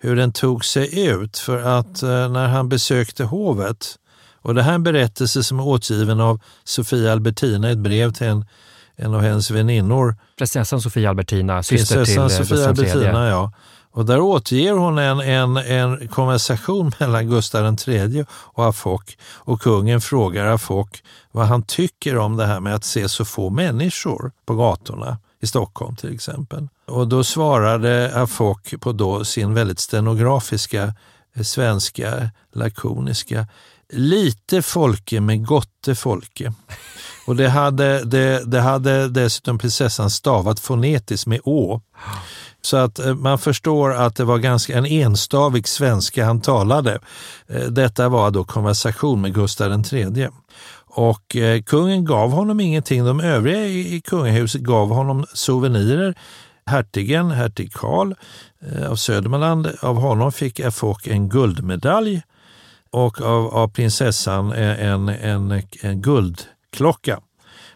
hur 0.00 0.16
den 0.16 0.32
tog 0.32 0.64
sig 0.64 1.06
ut. 1.08 1.38
För 1.38 1.62
att 1.78 2.02
eh, 2.02 2.28
när 2.28 2.48
han 2.48 2.68
besökte 2.68 3.24
hovet 3.24 3.96
och 4.44 4.54
det 4.54 4.62
här 4.62 4.70
är 4.70 4.74
en 4.74 4.82
berättelse 4.82 5.44
som 5.44 5.60
är 5.60 5.66
återgiven 5.66 6.20
av 6.20 6.40
Sofia 6.64 7.12
Albertina 7.12 7.68
i 7.68 7.72
ett 7.72 7.78
brev 7.78 8.12
till 8.12 8.26
en, 8.26 8.46
en 8.96 9.14
av 9.14 9.20
hennes 9.20 9.50
väninnor. 9.50 10.16
Prinsessan 10.38 10.80
Sofia 10.80 11.08
Albertina, 11.10 11.62
syster 11.62 11.96
Prinsessan 11.96 12.28
till 12.28 12.40
eh, 12.40 12.44
Sofia 12.44 12.68
Albertina, 12.68 13.28
ja. 13.28 13.52
Och 13.90 14.04
där 14.04 14.20
återger 14.20 14.72
hon 14.72 14.98
en, 14.98 15.20
en, 15.20 15.56
en 15.56 16.08
konversation 16.08 16.92
mellan 17.00 17.28
Gustav 17.28 17.76
III 17.86 18.24
och 18.30 18.66
Afok 18.66 19.18
och 19.22 19.60
kungen 19.60 20.00
frågar 20.00 20.46
Afok 20.46 21.02
vad 21.32 21.46
han 21.46 21.62
tycker 21.62 22.18
om 22.18 22.36
det 22.36 22.46
här 22.46 22.60
med 22.60 22.74
att 22.74 22.84
se 22.84 23.08
så 23.08 23.24
få 23.24 23.50
människor 23.50 24.32
på 24.46 24.54
gatorna 24.54 25.18
i 25.40 25.46
Stockholm 25.46 25.96
till 25.96 26.14
exempel. 26.14 26.68
Och 26.86 27.08
då 27.08 27.24
svarade 27.24 28.22
Afok 28.22 28.74
på 28.80 28.92
då 28.92 29.24
sin 29.24 29.54
väldigt 29.54 29.80
stenografiska 29.80 30.94
eh, 31.34 31.42
svenska, 31.42 32.30
lakoniska 32.52 33.46
lite 33.92 34.62
folke 34.62 35.20
med 35.20 35.46
gotte 35.46 35.94
folke. 35.94 36.52
Och 37.26 37.36
det 37.36 37.48
hade, 37.48 38.04
det, 38.04 38.42
det 38.46 38.60
hade 38.60 39.08
dessutom 39.08 39.58
prinsessan 39.58 40.10
stavat 40.10 40.60
fonetiskt 40.60 41.26
med 41.26 41.40
å. 41.44 41.80
Så 42.62 42.76
att 42.76 42.98
eh, 42.98 43.14
man 43.14 43.38
förstår 43.38 43.94
att 43.94 44.16
det 44.16 44.24
var 44.24 44.38
ganska 44.38 44.78
en 44.78 44.86
enstavig 44.86 45.68
svenska 45.68 46.24
han 46.24 46.40
talade. 46.40 46.98
Eh, 47.48 47.60
detta 47.62 48.08
var 48.08 48.30
då 48.30 48.44
konversation 48.44 49.20
med 49.20 49.34
Gustav 49.34 49.84
III. 49.92 50.28
Och 50.86 51.36
eh, 51.36 51.62
kungen 51.62 52.04
gav 52.04 52.30
honom 52.30 52.60
ingenting. 52.60 53.04
De 53.04 53.20
övriga 53.20 53.66
i, 53.66 54.00
kungahuset 54.00 54.60
gav 54.60 54.88
honom 54.88 55.26
souvenirer. 55.32 56.14
Hertigen, 56.66 57.30
hertig 57.30 57.72
Karl 57.72 58.14
av 58.88 58.96
Södermanland, 58.96 59.72
av 59.80 59.96
honom 59.96 60.32
fick 60.32 60.60
Afok 60.60 61.06
en 61.06 61.28
guldmedalj 61.28 62.22
och 62.94 63.20
av, 63.20 63.54
av 63.54 63.68
prinsessan 63.68 64.52
en, 64.52 65.08
en, 65.08 65.62
en 65.80 66.02
guldklocka. 66.02 67.20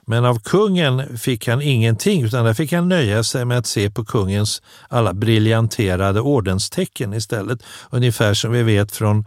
Men 0.07 0.25
av 0.25 0.39
kungen 0.39 1.19
fick 1.19 1.49
han 1.49 1.63
ingenting, 1.63 2.23
utan 2.23 2.45
där 2.45 2.55
fick 2.55 2.73
han 2.73 2.89
nöja 2.89 3.25
sig 3.25 3.45
med 3.45 3.59
att 3.59 3.67
se 3.67 3.91
på 3.91 4.05
kungens 4.05 4.63
alla 4.89 5.15
briljanterade 5.15 6.21
ordenstecken 6.21 7.15
istället. 7.15 7.63
Ungefär 7.91 8.35
som 8.35 8.53
vi 8.53 8.63
vet 8.63 8.93
från 8.93 9.27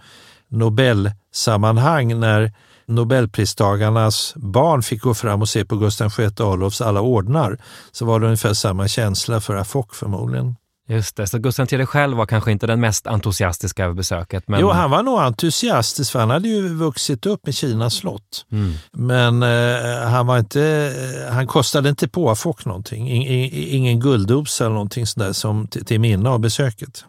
Nobelsammanhang 0.50 2.20
när 2.20 2.54
Nobelpristagarnas 2.86 4.34
barn 4.36 4.84
fick 4.84 5.02
gå 5.02 5.14
fram 5.14 5.42
och 5.42 5.50
se 5.50 5.66
på 5.66 5.76
Gustav 5.76 6.14
VI 6.18 6.26
Adolfs 6.26 6.82
alla 6.82 7.02
ordnar, 7.02 7.58
så 7.92 8.06
var 8.06 8.20
det 8.20 8.26
ungefär 8.26 8.54
samma 8.54 8.88
känsla 8.88 9.42
för 9.42 9.56
Afock 9.56 9.96
förmodligen. 9.96 10.56
Just 10.92 11.16
det, 11.16 11.28
så 11.28 11.38
Gustav 11.38 11.74
III 11.74 11.86
själv 11.86 12.18
var 12.18 12.26
kanske 12.26 12.52
inte 12.52 12.68
den 12.68 12.80
mest 12.80 13.08
entusiastiska 13.08 13.84
över 13.84 13.94
besöket. 13.94 14.44
Men... 14.48 14.60
Jo, 14.62 14.70
han 14.70 14.92
var 14.92 15.04
nog 15.04 15.20
entusiastisk 15.20 16.12
för 16.12 16.20
han 16.20 16.30
hade 16.30 16.48
ju 16.48 16.68
vuxit 16.68 17.26
upp 17.26 17.46
med 17.46 17.56
Kinas 17.56 17.94
slott. 17.94 18.46
Mm. 18.52 18.74
Men 18.92 19.44
eh, 19.44 20.10
han, 20.10 20.28
var 20.28 20.40
inte, 20.40 20.94
eh, 21.28 21.34
han 21.34 21.48
kostade 21.48 21.90
inte 21.90 22.08
på 22.08 22.30
Afock 22.30 22.66
någonting. 22.66 23.10
In, 23.10 23.50
ingen 23.54 24.00
gulddos 24.00 24.62
eller 24.62 24.72
någonting 24.72 25.08
sådär 25.08 25.34
som 25.34 25.68
till, 25.68 25.86
till 25.86 26.00
minne 26.00 26.30
av 26.30 26.40
besöket. 26.40 27.06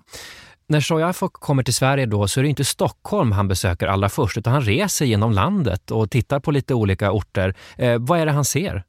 När 0.68 0.80
Shoyafok 0.80 1.32
kommer 1.32 1.62
till 1.62 1.74
Sverige 1.74 2.06
då 2.06 2.28
så 2.28 2.40
är 2.40 2.42
det 2.42 2.48
inte 2.48 2.64
Stockholm 2.64 3.32
han 3.32 3.48
besöker 3.48 3.86
allra 3.86 4.08
först 4.08 4.36
utan 4.36 4.52
han 4.52 4.62
reser 4.62 5.04
genom 5.04 5.32
landet 5.32 5.90
och 5.90 6.10
tittar 6.10 6.40
på 6.40 6.50
lite 6.50 6.74
olika 6.74 7.12
orter. 7.12 7.54
Eh, 7.76 7.98
vad 7.98 8.20
är 8.20 8.26
det 8.26 8.32
han 8.32 8.44
ser? 8.44 8.84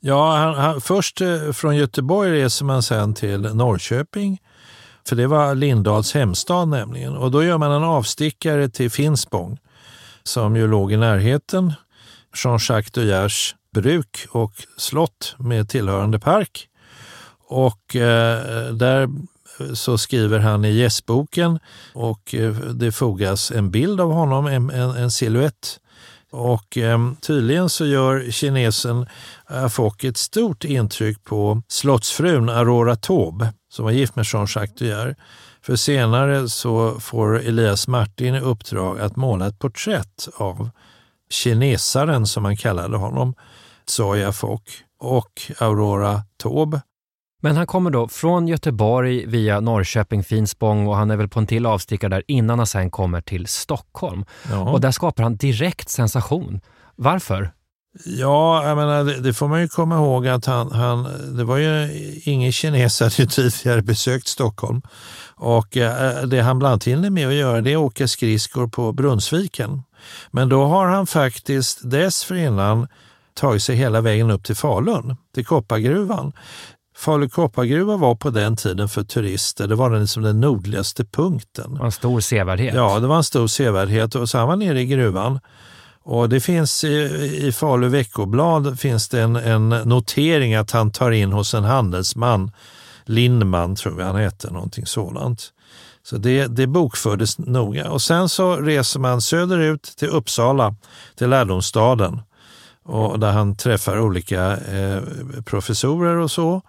Ja, 0.00 0.36
han, 0.36 0.54
han, 0.54 0.80
först 0.80 1.20
eh, 1.20 1.52
från 1.52 1.76
Göteborg 1.76 2.32
reser 2.32 2.64
man 2.64 2.82
sen 2.82 3.14
till 3.14 3.40
Norrköping. 3.40 4.40
För 5.08 5.16
det 5.16 5.26
var 5.26 5.54
Lindahls 5.54 6.14
hemstad 6.14 6.68
nämligen. 6.68 7.16
Och 7.16 7.30
då 7.30 7.44
gör 7.44 7.58
man 7.58 7.72
en 7.72 7.84
avstickare 7.84 8.68
till 8.68 8.90
Finspång 8.90 9.58
som 10.22 10.56
ju 10.56 10.66
låg 10.66 10.92
i 10.92 10.96
närheten. 10.96 11.72
Jean-Jacques 12.34 12.90
De 12.92 13.04
Geers 13.04 13.54
bruk 13.72 14.26
och 14.30 14.52
slott 14.76 15.34
med 15.38 15.68
tillhörande 15.68 16.18
park. 16.18 16.68
Och 17.48 17.96
eh, 17.96 18.72
där 18.72 19.02
eh, 19.60 19.72
så 19.72 19.98
skriver 19.98 20.38
han 20.38 20.64
i 20.64 20.72
gästboken 20.72 21.58
och 21.92 22.34
eh, 22.34 22.52
det 22.54 22.92
fogas 22.92 23.50
en 23.50 23.70
bild 23.70 24.00
av 24.00 24.12
honom, 24.12 24.46
en, 24.46 24.70
en, 24.70 24.90
en 24.90 25.10
siluett 25.10 25.80
och 26.30 26.78
eh, 26.78 26.98
tydligen 27.20 27.68
så 27.68 27.86
gör 27.86 28.30
kinesen 28.30 29.06
äh, 29.50 29.64
Afok 29.64 30.04
ett 30.04 30.16
stort 30.16 30.64
intryck 30.64 31.24
på 31.24 31.62
slottsfrun 31.68 32.48
Aurora 32.48 32.96
Taube 32.96 33.52
som 33.68 33.84
var 33.84 33.92
gift 33.92 34.16
med 34.16 34.24
Jean-Jacques 34.24 34.78
Duyar. 34.78 35.16
För 35.62 35.76
senare 35.76 36.48
så 36.48 37.00
får 37.00 37.40
Elias 37.40 37.88
Martin 37.88 38.34
i 38.34 38.40
uppdrag 38.40 39.00
att 39.00 39.16
måla 39.16 39.46
ett 39.46 39.58
porträtt 39.58 40.28
av 40.36 40.70
kinesaren 41.30 42.26
som 42.26 42.42
man 42.42 42.56
kallade 42.56 42.96
honom, 42.96 43.34
Zoya 43.86 44.32
Fock 44.32 44.82
och 44.98 45.42
Aurora 45.58 46.22
Taube. 46.36 46.80
Men 47.46 47.56
han 47.56 47.66
kommer 47.66 47.90
då 47.90 48.08
från 48.08 48.48
Göteborg 48.48 49.26
via 49.26 49.60
Norrköping, 49.60 50.24
Finspång 50.24 50.86
och 50.86 50.96
han 50.96 51.10
är 51.10 51.16
väl 51.16 51.28
på 51.28 51.40
en 51.40 51.46
till 51.46 51.66
avstickare 51.66 52.10
där 52.10 52.22
innan 52.26 52.58
han 52.58 52.66
sen 52.66 52.90
kommer 52.90 53.20
till 53.20 53.46
Stockholm. 53.46 54.24
Ja. 54.50 54.70
Och 54.70 54.80
där 54.80 54.90
skapar 54.90 55.22
han 55.22 55.36
direkt 55.36 55.88
sensation. 55.88 56.60
Varför? 56.96 57.50
Ja, 58.04 58.68
jag 58.68 58.76
menar, 58.76 59.04
det, 59.04 59.20
det, 59.20 59.34
får 59.34 59.48
man 59.48 59.60
ju 59.60 59.68
komma 59.68 59.96
ihåg 59.96 60.28
att 60.28 60.46
han, 60.46 60.72
han 60.72 61.08
det 61.36 61.44
var 61.44 61.56
ju 61.56 61.90
ingen 62.24 62.52
kines 62.52 63.00
hade 63.00 63.26
tidigare 63.26 63.82
besökt 63.82 64.28
Stockholm. 64.28 64.82
Och 65.34 65.76
eh, 65.76 66.22
det 66.22 66.40
han 66.40 66.58
bland 66.58 66.72
annat 66.72 66.84
hinner 66.84 67.10
med 67.10 67.28
att 67.28 67.34
göra 67.34 67.60
det 67.60 67.72
är 67.72 67.76
att 67.76 67.82
åka 67.82 68.08
skridskor 68.08 68.66
på 68.66 68.92
Brunnsviken. 68.92 69.82
Men 70.30 70.48
då 70.48 70.64
har 70.64 70.86
han 70.86 71.06
faktiskt 71.06 71.90
dessförinnan 71.90 72.88
tagit 73.34 73.62
sig 73.62 73.76
hela 73.76 74.00
vägen 74.00 74.30
upp 74.30 74.44
till 74.44 74.56
Falun, 74.56 75.16
till 75.34 75.46
koppargruvan. 75.46 76.32
Falu 76.96 77.28
koppargruva 77.28 77.96
var 77.96 78.14
på 78.14 78.30
den 78.30 78.56
tiden 78.56 78.88
för 78.88 79.02
turister, 79.02 79.66
det 79.68 79.74
var 79.74 79.90
den, 79.90 80.00
liksom 80.00 80.22
den 80.22 80.40
nordligaste 80.40 81.04
punkten. 81.04 81.78
En 81.82 81.92
stor 81.92 82.20
sevärdhet. 82.20 82.74
Ja, 82.74 83.00
det 83.00 83.06
var 83.06 83.16
en 83.16 83.24
stor 83.24 83.46
sevärdhet 83.46 84.14
och 84.14 84.28
så 84.28 84.38
han 84.38 84.48
var 84.48 84.56
nere 84.56 84.80
i 84.80 84.86
gruvan. 84.86 85.40
Och 86.02 86.28
det 86.28 86.40
finns 86.40 86.84
i, 86.84 86.96
i 87.42 87.52
Falu 87.52 87.88
veckoblad 87.88 88.80
finns 88.80 89.08
det 89.08 89.20
en, 89.20 89.36
en, 89.36 89.68
notering 89.68 90.54
att 90.54 90.70
han 90.70 90.90
tar 90.90 91.10
in 91.10 91.32
hos 91.32 91.54
en 91.54 91.64
handelsman, 91.64 92.50
Lindman 93.04 93.76
tror 93.76 94.00
jag 94.00 94.06
han 94.06 94.16
hette, 94.16 94.50
någonting 94.50 94.86
sådant. 94.86 95.52
Så 96.02 96.16
det, 96.16 96.46
det 96.46 96.66
bokfördes 96.66 97.38
noga. 97.38 97.90
Och 97.90 98.02
sen 98.02 98.28
så 98.28 98.56
reser 98.56 99.00
man 99.00 99.20
söderut 99.20 99.82
till 99.82 100.08
Uppsala, 100.08 100.74
till 101.16 101.28
lärdomsstaden, 101.28 102.20
och 102.84 103.20
där 103.20 103.32
han 103.32 103.56
träffar 103.56 104.00
olika 104.00 104.56
eh, 104.56 105.02
professorer 105.44 106.16
och 106.16 106.30
så. 106.30 106.62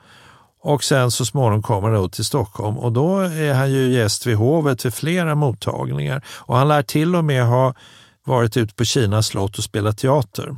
Och 0.67 0.83
sen 0.83 1.11
så 1.11 1.25
småningom 1.25 1.61
kommer 1.61 1.91
han 1.91 2.09
till 2.09 2.25
Stockholm 2.25 2.77
och 2.77 2.91
då 2.91 3.19
är 3.19 3.53
han 3.53 3.71
ju 3.71 3.93
gäst 3.93 4.25
vid 4.25 4.35
hovet 4.35 4.85
vid 4.85 4.93
flera 4.93 5.35
mottagningar. 5.35 6.25
Och 6.27 6.57
han 6.57 6.67
lär 6.67 6.83
till 6.83 7.15
och 7.15 7.25
med 7.25 7.45
ha 7.45 7.73
varit 8.25 8.57
ute 8.57 8.73
på 8.73 8.85
Kina 8.85 9.23
slott 9.23 9.57
och 9.57 9.63
spelat 9.63 9.97
teater. 9.97 10.55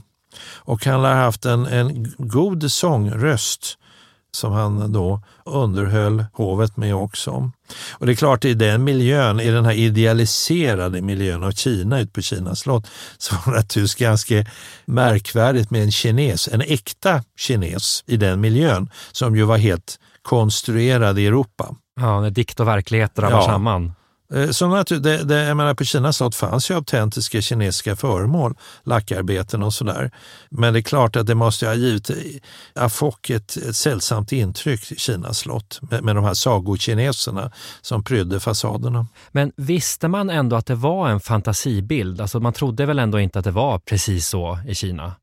Och 0.56 0.86
han 0.86 1.02
lär 1.02 1.16
ha 1.16 1.22
haft 1.22 1.46
en, 1.46 1.66
en 1.66 2.14
god 2.18 2.72
sångröst 2.72 3.78
som 4.32 4.52
han 4.52 4.94
då 4.94 5.22
underhöll 5.46 6.26
hovet 6.34 6.78
med 6.78 6.96
också. 6.96 7.52
Och 7.92 8.06
det 8.06 8.12
är 8.12 8.16
klart, 8.16 8.46
i 8.46 8.54
den 8.54 8.84
miljön, 8.84 9.40
i 9.40 9.52
den 9.52 9.66
här 9.66 9.74
idealiserade 9.74 11.02
miljön 11.02 11.44
av 11.44 11.52
Kina 11.52 12.00
ute 12.00 12.12
på 12.12 12.22
Kinas 12.22 12.60
slott, 12.60 12.88
så 13.18 13.36
var 13.36 13.54
det 13.54 13.60
naturligtvis 13.60 13.96
ganska 13.96 14.46
märkvärdigt 14.86 15.72
med 15.72 15.84
en 15.84 15.92
kines, 15.92 16.48
en 16.48 16.62
äkta 16.62 17.24
kines 17.38 18.04
i 18.08 18.18
den 18.18 18.42
miljön, 18.42 18.90
som 19.12 19.36
ju 19.36 19.44
var 19.44 19.58
helt 19.58 20.00
konstruerad 20.22 21.20
i 21.20 21.28
Europa. 21.28 21.76
Ja, 22.02 22.22
när 22.22 22.30
dikt 22.30 22.60
och 22.60 22.68
verklighet 22.68 23.16
drar 23.16 23.32
ja. 23.32 23.42
samman. 23.46 23.94
Eh, 24.34 24.50
så 24.50 24.68
natur, 24.68 25.00
det, 25.00 25.24
det, 25.24 25.44
jag 25.44 25.58
menar, 25.58 25.74
på 25.74 25.84
Kinas 25.84 26.18
slott 26.18 26.36
fanns 26.36 26.72
ju 26.72 26.76
autentiska 26.76 27.42
kinesiska 27.42 27.96
föremål, 27.96 28.56
lackarbeten 28.84 29.64
och 29.64 29.74
sådär. 29.74 30.12
Men 30.50 30.74
det 30.74 30.80
är 30.80 30.82
klart 30.82 31.16
att 31.16 31.28
det 31.28 31.36
måste 31.36 31.68
ha 31.68 31.74
givit 31.74 32.12
Afok 32.76 33.30
ett, 33.30 33.58
ett 33.58 33.76
sällsamt 33.76 34.32
intryck, 34.32 35.00
Kinas 35.00 35.38
slott, 35.38 35.80
med, 35.82 36.04
med 36.04 36.16
de 36.16 36.24
här 36.24 36.34
sagokineserna 36.34 37.52
som 37.82 38.04
prydde 38.04 38.40
fasaderna. 38.40 39.08
Men 39.32 39.52
visste 39.56 40.08
man 40.08 40.30
ändå 40.30 40.56
att 40.56 40.66
det 40.66 40.76
var 40.76 41.10
en 41.10 41.20
fantasibild? 41.20 42.22
Alltså 42.22 42.40
man 42.40 42.54
trodde 42.54 42.86
väl 42.86 43.00
ändå 43.00 43.20
inte 43.20 43.40
att 43.40 43.46
det 43.46 43.52
var 43.52 43.80
precis 43.80 44.28
så 44.28 44.60
i 44.68 44.76
Kina? 44.76 45.16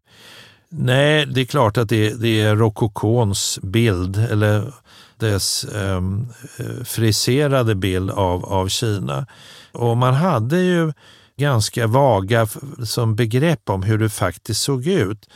Nej, 0.68 1.26
det 1.26 1.40
är 1.40 1.44
klart 1.44 1.78
att 1.78 1.88
det, 1.88 2.14
det 2.14 2.40
är 2.40 2.56
rokokons 2.56 3.58
bild, 3.62 4.16
eller 4.16 4.72
dess 5.18 5.64
ehm, 5.64 6.28
eh, 6.58 6.84
friserade 6.84 7.74
bild 7.74 8.10
av, 8.10 8.44
av 8.44 8.68
Kina. 8.68 9.26
Och 9.72 9.96
man 9.96 10.14
hade 10.14 10.60
ju 10.60 10.92
ganska 11.36 11.86
vaga 11.86 12.48
som 12.84 13.16
begrepp 13.16 13.70
om 13.70 13.82
hur 13.82 13.98
det 13.98 14.08
faktiskt 14.08 14.62
såg 14.62 14.86
ut. 14.86 15.28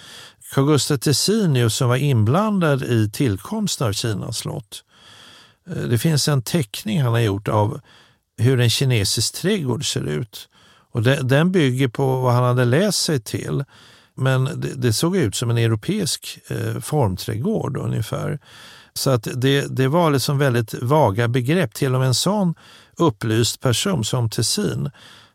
Carl 0.55 0.67
Gustaf 0.67 1.01
Tessinius 1.01 1.75
som 1.75 1.89
var 1.89 1.97
inblandad 1.97 2.83
i 2.83 3.11
tillkomsten 3.11 3.87
av 3.87 3.93
Kinas 3.93 4.39
slott. 4.39 4.85
Eh, 5.69 5.83
det 5.83 5.99
finns 5.99 6.29
en 6.29 6.43
teckning 6.43 7.03
han 7.03 7.13
har 7.13 7.21
gjort 7.21 7.49
av 7.49 7.81
hur 8.39 8.61
en 8.61 8.71
kinesisk 8.71 9.35
trädgård 9.35 9.93
ser 9.93 10.09
ut. 10.09 10.49
Och 10.93 11.03
Den 11.03 11.53
bygger 11.53 11.89
på 11.89 12.21
vad 12.21 12.33
han 12.33 12.45
hade 12.45 12.65
läst 12.65 13.03
sig 13.03 13.21
till. 13.21 13.65
Men 14.15 14.45
det, 14.45 14.75
det 14.77 14.93
såg 14.93 15.17
ut 15.17 15.35
som 15.35 15.51
en 15.51 15.59
europeisk 15.59 16.39
eh, 16.49 16.81
formträdgård 16.81 17.77
ungefär. 17.77 18.39
Så 18.95 19.11
att 19.11 19.29
det, 19.35 19.77
det 19.77 19.89
var 19.89 20.11
liksom 20.11 20.39
väldigt 20.39 20.75
vaga 20.83 21.29
begrepp. 21.29 21.75
Till 21.75 21.95
och 21.95 22.01
med 22.01 22.09
en 22.09 22.15
sån 22.15 22.55
upplyst 22.97 23.61
person 23.61 24.05
som 24.05 24.31
Tessin 24.31 24.91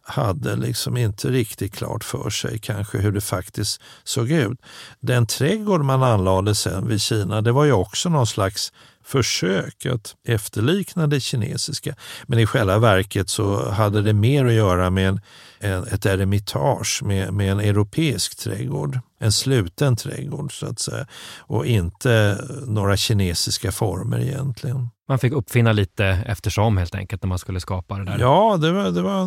hade 0.08 0.56
liksom 0.56 0.98
inte 0.98 1.30
riktigt 1.30 1.76
klart 1.76 2.04
för 2.04 2.30
sig 2.30 2.60
kanske 2.60 2.98
hur 2.98 3.12
det 3.12 3.22
faktiskt 3.22 3.82
såg 4.04 4.32
ut. 4.32 4.60
Den 5.00 5.28
trädgård 5.28 5.82
man 5.82 6.04
anlade 6.04 6.56
sen 6.56 6.88
vid 6.88 7.02
Kina, 7.02 7.42
det 7.42 7.52
var 7.52 7.66
ju 7.66 7.72
också 7.72 8.10
någon 8.10 8.28
slags 8.28 8.74
försök 9.06 9.86
att 9.86 10.16
efterlikna 10.28 11.08
det 11.08 11.20
kinesiska. 11.20 11.96
Men 12.26 12.40
i 12.40 12.46
själva 12.46 12.80
verket 12.80 13.30
så 13.30 13.70
hade 13.70 14.02
det 14.02 14.14
mer 14.14 14.46
att 14.46 14.54
göra 14.54 14.90
med 14.90 15.08
en, 15.10 15.22
en, 15.60 15.84
ett 15.84 16.06
eremitage, 16.06 17.02
med, 17.04 17.34
med 17.34 17.52
en 17.52 17.60
europeisk 17.60 18.38
trädgård. 18.40 19.00
En 19.20 19.32
sluten 19.32 19.96
trädgård 19.96 20.60
så 20.60 20.66
att 20.66 20.80
säga. 20.80 21.08
Och 21.40 21.66
inte 21.66 22.38
några 22.68 22.98
kinesiska 22.98 23.72
former 23.72 24.20
egentligen. 24.20 24.90
Man 25.08 25.20
fick 25.20 25.34
uppfinna 25.34 25.72
lite 25.72 26.06
eftersom 26.06 26.78
helt 26.78 26.96
enkelt 26.96 27.24
när 27.24 27.28
man 27.28 27.40
skulle 27.40 27.60
skapa 27.60 27.98
det 27.98 28.06
där? 28.06 28.20
Ja, 28.20 28.58
det 28.62 28.72
var, 28.72 28.92
det 28.92 29.02
var 29.02 29.22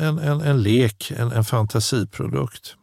en, 0.00 0.18
en, 0.18 0.40
en 0.40 0.62
lek, 0.62 1.12
en, 1.16 1.32
en 1.32 1.44
fantasiprodukt. 1.44 2.76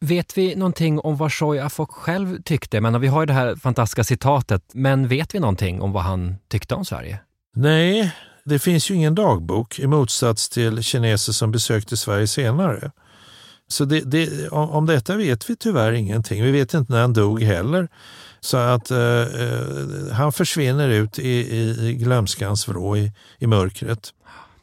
Vet 0.00 0.38
vi 0.38 0.54
någonting 0.54 1.00
om 1.00 1.16
vad 1.16 1.32
Choi 1.32 1.58
Afok 1.58 1.90
själv 1.90 2.42
tyckte? 2.42 2.80
Men 2.80 3.00
vi 3.00 3.06
har 3.06 3.22
ju 3.22 3.26
det 3.26 3.32
här 3.32 3.56
fantastiska 3.56 4.04
citatet, 4.04 4.62
men 4.74 5.08
vet 5.08 5.34
vi 5.34 5.40
någonting 5.40 5.80
om 5.80 5.92
vad 5.92 6.02
han 6.02 6.36
tyckte 6.48 6.74
om 6.74 6.84
Sverige? 6.84 7.20
Nej, 7.56 8.14
det 8.44 8.58
finns 8.58 8.90
ju 8.90 8.94
ingen 8.94 9.14
dagbok 9.14 9.78
i 9.78 9.86
motsats 9.86 10.48
till 10.48 10.82
kineser 10.82 11.32
som 11.32 11.50
besökte 11.50 11.96
Sverige 11.96 12.26
senare. 12.26 12.90
Så 13.68 13.84
det, 13.84 14.00
det, 14.00 14.48
om 14.48 14.86
detta 14.86 15.16
vet 15.16 15.50
vi 15.50 15.56
tyvärr 15.56 15.92
ingenting. 15.92 16.42
Vi 16.42 16.50
vet 16.50 16.74
inte 16.74 16.92
när 16.92 17.00
han 17.00 17.12
dog 17.12 17.42
heller. 17.42 17.88
Så 18.40 18.56
att 18.56 18.90
eh, 18.90 18.98
eh 18.98 20.12
han 20.12 20.32
försvinner 20.32 20.88
ut 20.88 21.18
i, 21.18 21.28
i, 21.28 21.88
i 21.88 21.94
glömskans 21.94 22.68
vrå, 22.68 22.96
i, 22.96 23.12
i 23.38 23.46
mörkret 23.46 24.12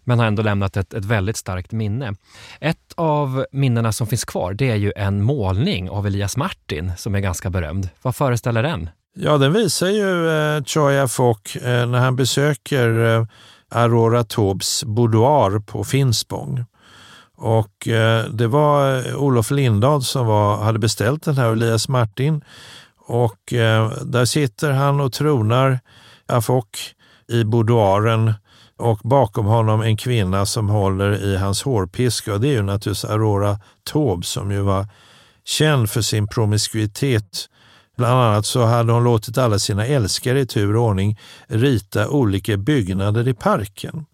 men 0.05 0.19
har 0.19 0.25
ändå 0.25 0.41
lämnat 0.41 0.77
ett, 0.77 0.93
ett 0.93 1.05
väldigt 1.05 1.37
starkt 1.37 1.71
minne. 1.71 2.15
Ett 2.59 2.93
av 2.95 3.45
minnena 3.51 3.91
som 3.91 4.07
finns 4.07 4.25
kvar 4.25 4.53
det 4.53 4.71
är 4.71 4.75
ju 4.75 4.93
en 4.95 5.23
målning 5.23 5.89
av 5.89 6.07
Elias 6.07 6.37
Martin 6.37 6.91
som 6.97 7.15
är 7.15 7.19
ganska 7.19 7.49
berömd. 7.49 7.89
Vad 8.01 8.15
föreställer 8.15 8.63
den? 8.63 8.89
Ja, 9.17 9.37
den 9.37 9.53
visar 9.53 9.87
ju 9.87 10.29
eh, 10.29 10.63
Choya 10.63 11.07
Fock 11.07 11.55
eh, 11.55 11.87
när 11.87 11.99
han 11.99 12.15
besöker 12.15 13.05
eh, 13.05 13.25
Aurora 13.69 14.23
Taubes 14.23 14.83
boudoir 14.83 15.59
på 15.59 15.83
Finspång. 15.83 16.65
Och 17.37 17.87
eh, 17.87 18.25
det 18.25 18.47
var 18.47 18.97
eh, 19.07 19.15
Olof 19.15 19.51
Lindahl 19.51 20.03
som 20.03 20.27
var, 20.27 20.57
hade 20.57 20.79
beställt 20.79 21.23
den 21.23 21.37
här 21.37 21.51
Elias 21.51 21.89
Martin. 21.89 22.43
Och 23.07 23.53
eh, 23.53 23.91
där 24.01 24.25
sitter 24.25 24.71
han 24.71 24.99
och 24.99 25.13
tronar 25.13 25.79
Afok 26.25 26.77
i 27.27 27.43
boudoiren 27.43 28.33
och 28.77 28.99
bakom 29.03 29.45
honom 29.45 29.81
en 29.81 29.97
kvinna 29.97 30.45
som 30.45 30.69
håller 30.69 31.23
i 31.23 31.37
hans 31.37 31.63
hårpiska. 31.63 32.33
Och 32.33 32.41
det 32.41 32.47
är 32.47 32.53
ju 32.53 32.61
naturligtvis 32.61 33.05
Aurora 33.05 33.59
Taube 33.83 34.25
som 34.25 34.51
ju 34.51 34.59
var 34.59 34.87
känd 35.45 35.89
för 35.89 36.01
sin 36.01 36.27
promiskuitet. 36.27 37.49
Bland 37.97 38.21
annat 38.21 38.45
så 38.45 38.65
hade 38.65 38.93
hon 38.93 39.03
låtit 39.03 39.37
alla 39.37 39.59
sina 39.59 39.85
älskare 39.85 40.39
i 40.39 40.45
tur 40.45 40.75
och 40.75 40.83
ordning 40.83 41.19
rita 41.47 42.09
olika 42.09 42.57
byggnader 42.57 43.27
i 43.27 43.33
parken. 43.33 44.05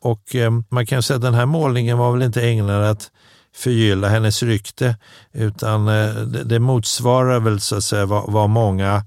Och 0.00 0.34
eh, 0.34 0.50
man 0.68 0.86
kan 0.86 1.02
säga 1.02 1.16
att 1.16 1.22
den 1.22 1.34
här 1.34 1.46
målningen 1.46 1.98
var 1.98 2.12
väl 2.12 2.22
inte 2.22 2.42
ägnad 2.42 2.84
att 2.84 3.10
förgylla 3.54 4.08
hennes 4.08 4.42
rykte, 4.42 4.96
utan 5.32 5.88
eh, 5.88 6.14
det, 6.14 6.44
det 6.44 6.58
motsvarar 6.58 7.40
väl 7.40 7.60
så 7.60 7.76
att 7.76 7.84
säga 7.84 8.06
vad, 8.06 8.32
vad 8.32 8.50
många 8.50 9.04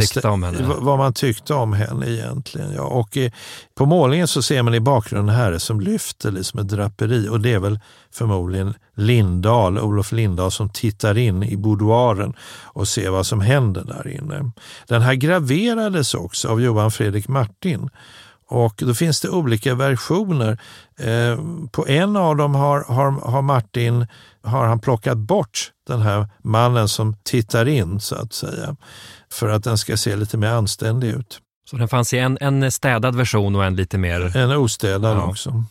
tyckte 0.00 0.28
om 0.28 0.42
henne. 0.42 0.74
Vad 0.78 0.98
man 0.98 1.12
tyckte 1.12 1.54
om 1.54 1.72
henne 1.72 2.10
egentligen. 2.10 2.72
Ja. 2.72 2.82
Och 2.82 3.16
i, 3.16 3.32
på 3.74 3.86
målningen 3.86 4.28
så 4.28 4.42
ser 4.42 4.62
man 4.62 4.74
i 4.74 4.80
bakgrunden 4.80 5.36
här 5.36 5.58
som 5.58 5.80
lyfter 5.80 6.30
liksom 6.30 6.60
ett 6.60 6.68
draperi 6.68 7.28
och 7.28 7.40
det 7.40 7.52
är 7.52 7.58
väl 7.58 7.80
förmodligen 8.12 8.74
Lindahl, 8.94 9.78
Olof 9.78 10.12
Lindahl 10.12 10.50
som 10.50 10.68
tittar 10.68 11.18
in 11.18 11.42
i 11.42 11.56
boudoiren 11.56 12.34
och 12.62 12.88
ser 12.88 13.10
vad 13.10 13.26
som 13.26 13.40
händer 13.40 13.84
där 13.84 14.08
inne. 14.08 14.50
Den 14.86 15.02
här 15.02 15.14
graverades 15.14 16.14
också 16.14 16.48
av 16.48 16.60
Johan 16.60 16.90
Fredrik 16.90 17.28
Martin 17.28 17.90
och 18.48 18.74
då 18.76 18.94
finns 18.94 19.20
det 19.20 19.28
olika 19.28 19.74
versioner. 19.74 20.58
Eh, 20.98 21.38
på 21.70 21.88
en 21.88 22.16
av 22.16 22.36
dem 22.36 22.54
har, 22.54 22.84
har, 22.88 23.10
har 23.10 23.42
Martin 23.42 24.06
har 24.42 24.66
han 24.66 24.80
plockat 24.80 25.18
bort 25.18 25.72
den 25.86 26.02
här 26.02 26.28
mannen 26.42 26.88
som 26.88 27.16
tittar 27.22 27.68
in 27.68 28.00
så 28.00 28.14
att 28.14 28.32
säga 28.32 28.76
för 29.36 29.48
att 29.48 29.64
den 29.64 29.78
ska 29.78 29.96
se 29.96 30.16
lite 30.16 30.36
mer 30.36 30.48
anständig 30.48 31.08
ut. 31.08 31.40
Så 31.70 31.76
den 31.76 31.88
fanns 31.88 32.14
i 32.14 32.18
en, 32.18 32.38
en 32.40 32.72
städad 32.72 33.16
version 33.16 33.56
och 33.56 33.64
en 33.64 33.76
lite 33.76 33.98
mer... 33.98 34.36
En 34.36 34.50
ostädad 34.52 35.16
Ja. 35.16 35.26
också. 35.26 35.64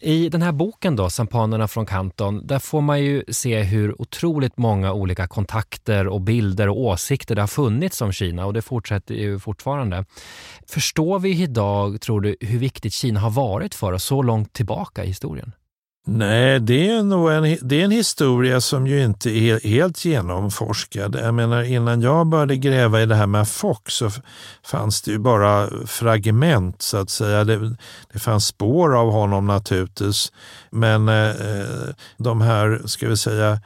I 0.00 0.28
den 0.28 0.42
här 0.42 0.52
boken 0.52 0.96
då, 0.96 1.10
Sampanerna 1.10 1.68
från 1.68 1.86
Kanton, 1.86 2.46
där 2.46 2.58
får 2.58 2.80
man 2.80 3.00
ju 3.00 3.24
se 3.28 3.62
hur 3.62 4.02
otroligt 4.02 4.58
många 4.58 4.92
olika 4.92 5.26
kontakter 5.28 6.08
och 6.08 6.20
bilder 6.20 6.68
och 6.68 6.80
åsikter 6.80 7.34
det 7.34 7.42
har 7.42 7.46
funnits 7.46 8.00
om 8.00 8.12
Kina 8.12 8.46
och 8.46 8.52
det 8.52 8.62
fortsätter 8.62 9.14
ju 9.14 9.38
fortfarande. 9.38 10.04
Förstår 10.68 11.18
vi 11.18 11.42
idag, 11.42 12.00
tror 12.00 12.20
du, 12.20 12.36
hur 12.40 12.58
viktigt 12.58 12.92
Kina 12.92 13.20
har 13.20 13.30
varit 13.30 13.74
för 13.74 13.92
oss 13.92 14.04
så 14.04 14.22
långt 14.22 14.52
tillbaka 14.52 15.04
i 15.04 15.06
historien? 15.06 15.52
Nej, 16.10 16.60
det 16.60 16.88
är 16.88 17.02
nog 17.02 17.32
en, 17.32 17.58
det 17.62 17.80
är 17.80 17.84
en 17.84 17.90
historia 17.90 18.60
som 18.60 18.86
ju 18.86 19.04
inte 19.04 19.30
är 19.30 19.68
helt 19.68 20.04
genomforskad. 20.04 21.16
Jag 21.22 21.34
menar, 21.34 21.62
innan 21.62 22.00
jag 22.00 22.26
började 22.26 22.56
gräva 22.56 23.02
i 23.02 23.06
det 23.06 23.14
här 23.14 23.26
med 23.26 23.48
Fox 23.48 23.94
så 23.94 24.10
fanns 24.64 25.02
det 25.02 25.10
ju 25.10 25.18
bara 25.18 25.68
fragment 25.86 26.82
så 26.82 26.96
att 26.96 27.10
säga. 27.10 27.44
Det, 27.44 27.76
det 28.12 28.18
fanns 28.18 28.46
spår 28.46 28.96
av 28.96 29.10
honom 29.10 29.46
naturligtvis, 29.46 30.32
men 30.70 31.08
eh, 31.08 31.28
eh 31.28 31.94
de 32.16 32.40
här, 32.40 32.82
ska 32.84 33.08
vi 33.08 33.16
säga, 33.16 33.60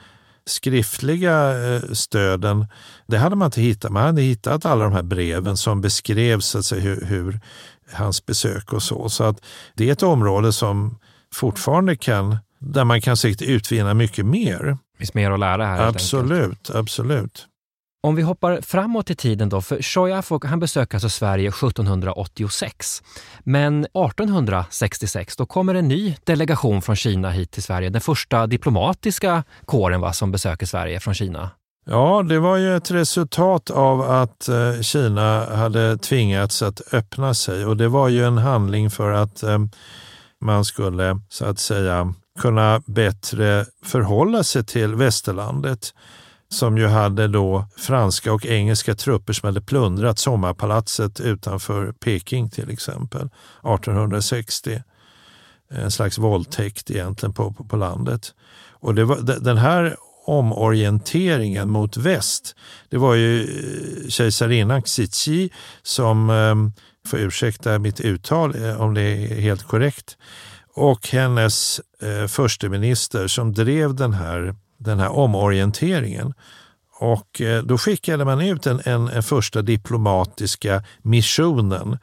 skriftliga 0.46 1.66
eh, 1.74 1.82
stöden, 1.92 2.66
det 3.06 3.18
hade 3.18 3.36
man 3.36 3.46
inte 3.46 3.60
hittat. 3.60 3.92
Man 3.92 4.02
hade 4.02 4.22
hittat 4.22 4.66
alla 4.66 4.84
de 4.84 4.92
här 4.92 5.02
breven 5.02 5.56
som 5.56 5.80
beskrev 5.80 6.40
så 6.40 6.58
att 6.58 6.64
säga, 6.64 6.82
hur, 6.82 7.04
hur 7.04 7.40
hans 7.92 8.26
besök 8.26 8.72
och 8.72 8.82
så. 8.82 9.08
Så 9.08 9.24
att 9.24 9.40
det 9.74 9.88
är 9.88 9.92
ett 9.92 10.02
område 10.02 10.52
som 10.52 10.98
fortfarande 11.32 11.96
kan, 11.96 12.36
där 12.58 12.84
man 12.84 13.00
kan 13.00 13.16
säkert 13.16 13.42
utvinna 13.42 13.94
mycket 13.94 14.26
mer. 14.26 14.58
Det 14.92 14.98
finns 14.98 15.14
mer 15.14 15.30
att 15.30 15.40
lära 15.40 15.66
här. 15.66 15.86
Absolut, 15.88 16.70
absolut. 16.70 17.48
Om 18.04 18.14
vi 18.14 18.22
hoppar 18.22 18.60
framåt 18.60 19.10
i 19.10 19.14
tiden 19.14 19.48
då, 19.48 19.60
för 19.60 19.82
Shoyafok 19.82 20.44
han 20.44 20.60
besöker 20.60 20.96
alltså 20.96 21.08
Sverige 21.08 21.48
1786. 21.48 23.02
Men 23.40 23.84
1866 23.84 25.36
då 25.36 25.46
kommer 25.46 25.74
en 25.74 25.88
ny 25.88 26.16
delegation 26.24 26.82
från 26.82 26.96
Kina 26.96 27.30
hit 27.30 27.50
till 27.50 27.62
Sverige. 27.62 27.90
Den 27.90 28.00
första 28.00 28.46
diplomatiska 28.46 29.44
kåren 29.64 30.00
va, 30.00 30.12
som 30.12 30.32
besöker 30.32 30.66
Sverige 30.66 31.00
från 31.00 31.14
Kina. 31.14 31.50
Ja, 31.86 32.24
det 32.28 32.38
var 32.38 32.56
ju 32.56 32.76
ett 32.76 32.90
resultat 32.90 33.70
av 33.70 34.00
att 34.00 34.48
eh, 34.48 34.80
Kina 34.80 35.56
hade 35.56 35.96
tvingats 35.96 36.62
att 36.62 36.94
öppna 36.94 37.34
sig 37.34 37.66
och 37.66 37.76
det 37.76 37.88
var 37.88 38.08
ju 38.08 38.24
en 38.24 38.38
handling 38.38 38.90
för 38.90 39.12
att 39.12 39.42
eh, 39.42 39.58
man 40.42 40.64
skulle 40.64 41.20
så 41.28 41.44
att 41.44 41.58
säga 41.58 42.14
kunna 42.38 42.82
bättre 42.86 43.66
förhålla 43.84 44.44
sig 44.44 44.64
till 44.64 44.94
västerlandet 44.94 45.94
som 46.48 46.78
ju 46.78 46.86
hade 46.86 47.28
då 47.28 47.66
franska 47.76 48.32
och 48.32 48.46
engelska 48.46 48.94
trupper 48.94 49.32
som 49.32 49.46
hade 49.46 49.60
plundrat 49.60 50.18
sommarpalatset 50.18 51.20
utanför 51.20 51.92
Peking 51.92 52.50
till 52.50 52.70
exempel 52.70 53.28
1860. 53.62 54.82
En 55.70 55.90
slags 55.90 56.18
våldtäkt 56.18 56.90
egentligen 56.90 57.32
på, 57.32 57.52
på, 57.52 57.64
på 57.64 57.76
landet. 57.76 58.34
Och 58.70 58.94
det 58.94 59.04
var, 59.04 59.16
den 59.40 59.56
här 59.56 59.96
omorienteringen 60.24 61.70
mot 61.70 61.96
väst, 61.96 62.56
det 62.88 62.98
var 62.98 63.14
ju 63.14 63.42
eh, 63.42 64.08
kejsarinnan 64.08 64.82
Xixi 64.82 65.50
som, 65.82 66.30
eh, 66.30 66.82
får 67.08 67.18
ursäkta 67.18 67.78
mitt 67.78 68.00
uttal 68.00 68.64
eh, 68.64 68.80
om 68.80 68.94
det 68.94 69.02
är 69.02 69.40
helt 69.40 69.62
korrekt, 69.62 70.16
och 70.74 71.08
hennes 71.08 71.80
eh, 72.02 72.26
försteminister 72.26 73.26
som 73.26 73.52
drev 73.52 73.94
den 73.94 74.12
här, 74.12 74.54
den 74.78 74.98
här 74.98 75.08
omorienteringen. 75.08 76.34
Och 77.00 77.40
eh, 77.40 77.62
då 77.62 77.78
skickade 77.78 78.24
man 78.24 78.40
ut 78.40 78.66
en, 78.66 78.80
en, 78.84 79.08
en 79.08 79.22
första 79.22 79.62
diplomatiska 79.62 80.84
missionen 81.02 81.98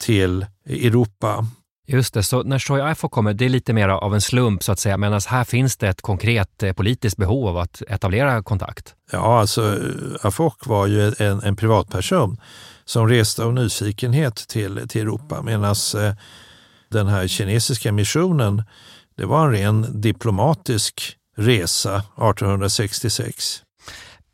till 0.00 0.46
Europa. 0.66 1.46
Just 1.86 2.14
det, 2.14 2.22
så 2.22 2.42
när 2.42 2.58
Shoyafok 2.58 3.12
kommer, 3.12 3.34
det 3.34 3.44
är 3.44 3.48
lite 3.48 3.72
mer 3.72 3.88
av 3.88 4.14
en 4.14 4.20
slump 4.20 4.62
så 4.62 4.72
att 4.72 4.78
säga, 4.78 4.96
medan 4.96 5.20
här 5.26 5.44
finns 5.44 5.76
det 5.76 5.88
ett 5.88 6.02
konkret 6.02 6.62
eh, 6.62 6.72
politiskt 6.72 7.16
behov 7.16 7.48
av 7.48 7.58
att 7.58 7.82
etablera 7.88 8.42
kontakt. 8.42 8.94
Ja, 9.12 9.40
alltså 9.40 9.78
Afok 10.22 10.66
var 10.66 10.86
ju 10.86 11.12
en, 11.18 11.40
en 11.42 11.56
privatperson 11.56 12.40
som 12.84 13.08
reste 13.08 13.44
av 13.44 13.54
nyfikenhet 13.54 14.36
till, 14.36 14.88
till 14.88 15.02
Europa 15.02 15.42
medan 15.42 15.74
eh, 15.96 16.14
den 16.88 17.06
här 17.06 17.26
kinesiska 17.26 17.92
missionen, 17.92 18.62
det 19.16 19.24
var 19.24 19.46
en 19.46 19.52
ren 19.52 20.00
diplomatisk 20.00 21.16
resa 21.36 21.96
1866. 21.96 23.62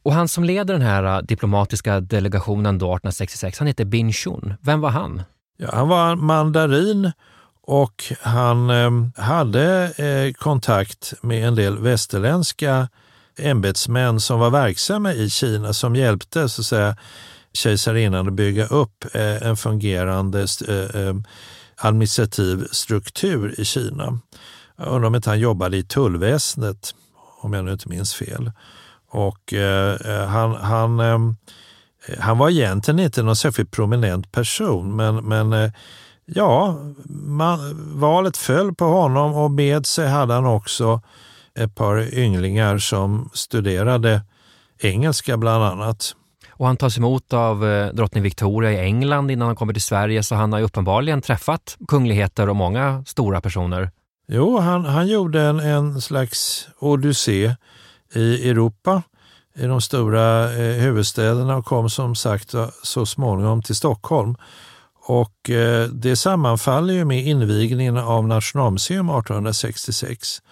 Och 0.02 0.12
han 0.12 0.28
som 0.28 0.44
leder 0.44 0.74
den 0.74 0.82
här 0.82 1.04
eh, 1.04 1.22
diplomatiska 1.22 2.00
delegationen 2.00 2.78
då 2.78 2.86
1866, 2.86 3.58
han 3.58 3.66
heter 3.66 3.84
Bin 3.84 4.12
Chun. 4.12 4.54
Vem 4.60 4.80
var 4.80 4.90
han? 4.90 5.22
Ja, 5.56 5.70
han 5.72 5.88
var 5.88 6.16
mandarin 6.16 7.12
och 7.62 8.05
han 8.20 8.70
eh, 8.70 8.90
hade 9.25 9.92
eh, 9.96 10.33
kontakt 10.33 11.14
med 11.23 11.49
en 11.49 11.55
del 11.55 11.79
västerländska 11.79 12.88
ämbetsmän 13.38 14.20
som 14.20 14.40
var 14.40 14.51
verksamma 14.51 15.12
i 15.12 15.31
Kina 15.31 15.73
som 15.73 15.96
hjälpte 15.96 16.49
så 16.49 16.62
att 16.62 16.66
säga, 16.66 16.96
kejsarinnan 17.53 18.29
att 18.29 18.33
bygga 18.33 18.66
upp 18.66 19.05
eh, 19.14 19.42
en 19.42 19.57
fungerande 19.57 20.46
eh, 20.68 21.01
eh, 21.03 21.14
administrativ 21.77 22.66
struktur 22.70 23.61
i 23.61 23.64
Kina. 23.64 24.18
Jag 24.77 24.88
undrar 24.88 25.09
om 25.09 25.14
inte 25.14 25.31
han 25.31 25.40
jobbade 25.40 25.77
i 25.77 25.83
tullväsendet, 25.83 26.94
om 27.40 27.53
jag 27.53 27.64
nu 27.64 27.73
inte 27.73 27.88
minns 27.88 28.14
fel. 28.14 28.53
Och 29.09 29.53
eh, 29.53 29.94
eh 29.94 30.27
han, 30.27 30.55
han, 30.55 31.01
ehm, 31.01 31.37
eh, 32.07 32.18
han 32.20 32.38
var 32.38 32.51
egentligen 32.51 33.01
inte 33.01 33.23
någon 33.23 33.37
särskilt 33.37 33.70
prominent 33.70 34.33
person, 34.33 34.96
men, 34.96 35.16
men 35.16 35.53
eh, 35.53 35.70
ja, 36.35 36.77
man, 37.09 37.59
valet 38.01 38.37
föll 38.37 38.75
på 38.75 38.85
honom 38.85 39.35
och 39.35 39.51
med 39.51 39.87
sig 39.87 40.09
hade 40.09 40.35
han 40.35 40.47
också 40.47 41.01
ett 41.55 41.75
par 41.75 42.14
ynglingar 42.14 42.79
som 42.79 43.31
studerade 43.33 44.23
engelska 44.79 45.37
bland 45.37 45.64
annat. 45.64 46.14
Och 46.51 46.66
han 46.66 46.77
tas 46.77 46.99
emot 46.99 47.33
av 47.33 47.66
eh, 47.66 47.93
drottning 47.93 48.23
Victoria 48.23 48.73
i 48.73 48.79
England 48.79 49.31
innan 49.31 49.47
han 49.47 49.57
kommer 49.57 49.73
till 49.73 49.83
Sverige, 49.83 50.23
så 50.23 50.35
han 50.35 50.53
har 50.53 50.59
ju 50.59 50.64
uppenbarligen 50.64 51.23
träffat 51.23 51.77
kungligheter 51.88 52.49
och 52.49 52.57
många 52.57 53.05
stora 53.07 53.40
personer. 53.40 53.90
Jo, 54.29 54.59
han, 54.59 54.85
han 54.85 55.09
gjorde 55.09 55.43
en, 55.43 55.61
en 55.61 56.01
slags 56.01 56.69
odyssé 56.79 57.55
i 58.14 58.51
Europa, 58.51 59.03
i 59.57 59.66
de 59.66 59.81
stora 59.81 60.53
eh, 60.53 60.81
huvudstäderna 60.81 61.57
och 61.57 61.64
kom 61.64 61.90
som 61.90 62.14
sagt 62.14 62.55
så 62.83 63.07
småningom 63.07 63.62
till 63.62 63.77
Stockholm. 63.77 64.37
Och 65.11 65.51
eh, 65.51 65.88
det 65.88 66.16
sammanfaller 66.16 66.94
ju 66.94 67.05
med 67.05 67.27
invigningen 67.27 67.96
av 67.96 68.29
Nationalmuseum 68.29 69.09
1866 69.09 70.42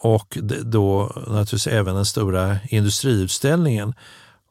och 0.00 0.38
då 0.62 1.12
naturligtvis 1.16 1.66
även 1.66 1.94
den 1.94 2.04
stora 2.04 2.58
industriutställningen. 2.68 3.94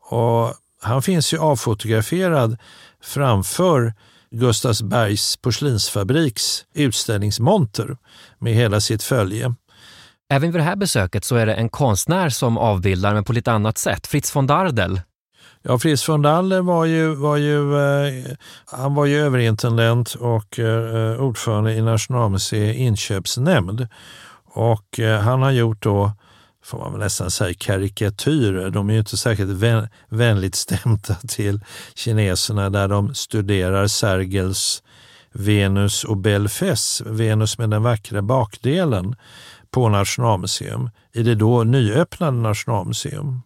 Och 0.10 0.54
han 0.82 1.02
finns 1.02 1.34
ju 1.34 1.38
avfotograferad 1.38 2.58
framför 3.02 3.94
Gustavsbergs 4.32 5.38
porslinsfabriks 5.38 6.66
utställningsmonter 6.74 7.98
med 8.40 8.54
hela 8.54 8.82
sitt 8.82 9.04
följe. 9.04 9.56
Även 10.30 10.52
vid 10.52 10.60
det 10.60 10.66
här 10.66 10.76
besöket 10.76 11.26
så 11.26 11.36
är 11.36 11.46
det 11.46 11.54
en 11.54 11.70
konstnär 11.70 12.30
som 12.30 12.58
avbildar, 12.58 13.14
men 13.14 13.24
på 13.24 13.34
lite 13.34 13.52
annat 13.52 13.78
sätt. 13.78 14.08
Fritz 14.08 14.36
von 14.36 14.48
Dardel. 14.48 15.02
Ja, 15.68 15.80
Fritz 15.80 16.10
von 16.10 16.22
Daller 16.22 16.62
var 16.62 16.86
ju, 16.86 17.16
var 17.16 17.38
ju, 17.38 17.78
eh, 17.78 18.36
han 18.66 18.96
var 18.96 19.06
ju 19.06 19.18
överintendent 19.18 20.16
och 20.16 20.60
eh, 20.60 21.22
ordförande 21.22 21.74
i 21.74 21.82
Nationalmuseets 21.82 22.80
inköpsnämnd. 22.80 23.88
Och 24.46 25.00
eh, 25.00 25.20
han 25.20 25.42
har 25.42 25.52
gjort 25.52 25.84
då, 25.84 26.12
får 26.64 26.78
man 26.78 26.92
väl 26.92 27.02
nästan 27.02 27.32
säga, 27.32 27.54
karikatyrer. 27.58 28.70
De 28.70 28.90
är 28.90 28.94
ju 28.94 29.00
inte 29.00 29.18
särskilt 29.18 29.52
vän, 29.52 29.88
vänligt 30.10 30.56
stämda 30.56 31.16
till 31.28 31.60
kineserna 31.96 32.70
där 32.70 32.88
de 32.88 33.16
studerar 33.16 33.88
Sergels 33.88 34.84
Venus 35.34 36.04
och 36.04 36.18
Belfes, 36.18 37.02
Venus 37.06 37.58
med 37.58 37.70
den 37.70 37.84
vackra 37.84 38.22
bakdelen 38.22 39.16
på 39.72 39.90
Nationalmuseum, 39.90 40.90
i 41.14 41.24
det 41.24 41.36
då 41.36 41.64
nyöppnade 41.64 42.38
Nationalmuseum. 42.38 43.42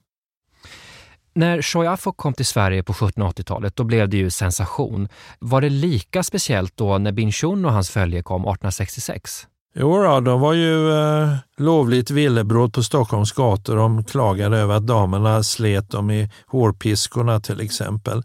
När 1.33 1.61
Shoyafok 1.61 2.17
kom 2.17 2.33
till 2.33 2.45
Sverige 2.45 2.83
på 2.83 2.93
1780-talet, 2.93 3.75
då 3.75 3.83
blev 3.83 4.09
det 4.09 4.17
ju 4.17 4.29
sensation. 4.29 5.07
Var 5.39 5.61
det 5.61 5.69
lika 5.69 6.23
speciellt 6.23 6.77
då 6.77 6.97
när 6.97 7.11
Bin 7.11 7.31
Chun 7.31 7.65
och 7.65 7.71
hans 7.71 7.89
följe 7.89 8.23
kom 8.23 8.41
1866? 8.41 9.47
Jo 9.75 10.03
då, 10.03 10.19
de 10.19 10.39
var 10.39 10.53
ju 10.53 10.91
eh, 10.91 11.35
lovligt 11.57 12.11
villebråd 12.11 12.73
på 12.73 12.83
Stockholms 12.83 13.31
gator. 13.31 13.75
De 13.75 14.03
klagade 14.03 14.57
över 14.57 14.75
att 14.75 14.87
damerna 14.87 15.43
slet 15.43 15.89
dem 15.89 16.11
i 16.11 16.29
hårpiskorna 16.47 17.39
till 17.39 17.61
exempel. 17.61 18.23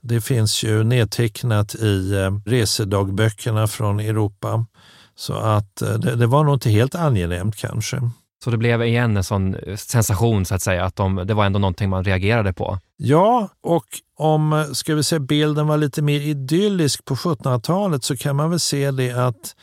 Det 0.00 0.20
finns 0.20 0.64
ju 0.64 0.84
nedtecknat 0.84 1.74
i 1.74 2.14
eh, 2.14 2.30
resedagböckerna 2.46 3.66
från 3.66 4.00
Europa. 4.00 4.66
Så 5.14 5.34
att 5.34 5.82
eh, 5.82 5.92
det, 5.92 6.16
det 6.16 6.26
var 6.26 6.44
nog 6.44 6.54
inte 6.54 6.70
helt 6.70 6.94
angenämt 6.94 7.56
kanske. 7.56 8.10
Så 8.44 8.50
det 8.50 8.58
blev 8.58 8.82
igen 8.82 9.16
en 9.16 9.24
sån 9.24 9.54
eh, 9.54 9.76
sensation 9.76 10.44
så 10.44 10.54
att 10.54 10.62
säga, 10.62 10.84
att 10.84 10.96
de, 10.96 11.16
det 11.16 11.34
var 11.34 11.44
ändå 11.44 11.58
någonting 11.58 11.90
man 11.90 12.04
reagerade 12.04 12.52
på. 12.52 12.78
Ja, 12.96 13.48
och 13.62 13.84
om 14.18 14.70
ska 14.72 14.94
vi 14.94 15.02
säga, 15.02 15.20
bilden 15.20 15.66
var 15.66 15.76
lite 15.76 16.02
mer 16.02 16.20
idyllisk 16.20 17.04
på 17.04 17.14
1700-talet 17.14 18.04
så 18.04 18.16
kan 18.16 18.36
man 18.36 18.50
väl 18.50 18.60
se 18.60 18.90
det 18.90 19.12
att 19.12 19.56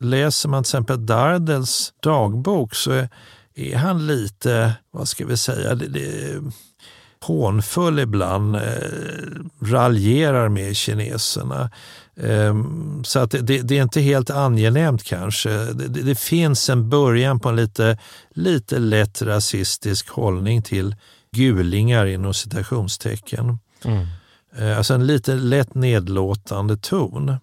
läser 0.00 0.48
man 0.48 0.62
till 0.62 0.68
exempel 0.68 1.06
Dardels 1.06 1.92
dagbok 2.02 2.74
så 2.74 2.90
är, 2.90 3.08
är 3.54 3.76
han 3.76 4.06
lite, 4.06 4.72
vad 4.90 5.08
ska 5.08 5.26
vi 5.26 5.36
säga, 5.36 5.74
det, 5.74 5.88
det, 5.88 6.42
hånfull 7.20 7.98
ibland, 7.98 8.56
eh, 8.56 8.62
raljerar 9.62 10.48
med 10.48 10.76
kineserna. 10.76 11.70
Eh, 12.16 12.54
så 13.04 13.18
att 13.18 13.30
det, 13.30 13.62
det, 13.62 13.78
är 13.78 13.82
inte 13.82 14.00
helt 14.00 14.30
angenämt 14.30 15.04
kanske. 15.04 15.50
Det, 15.50 16.02
det, 16.02 16.18
finns 16.18 16.70
en 16.70 16.88
början 16.88 17.40
på 17.40 17.48
en 17.48 17.56
lite, 17.56 17.98
lite 18.30 18.78
lätt 18.78 19.22
rasistisk 19.22 20.08
hållning 20.08 20.62
till 20.62 20.96
gulingar 21.36 22.06
inom 22.06 22.34
citationstecken. 22.34 23.58
Mm. 23.84 24.06
Eh, 24.56 24.78
alltså 24.78 24.94
en 24.94 25.06
lite 25.06 25.34
lätt 25.34 25.74
nedlåtande 25.74 26.76
ton. 26.76 27.36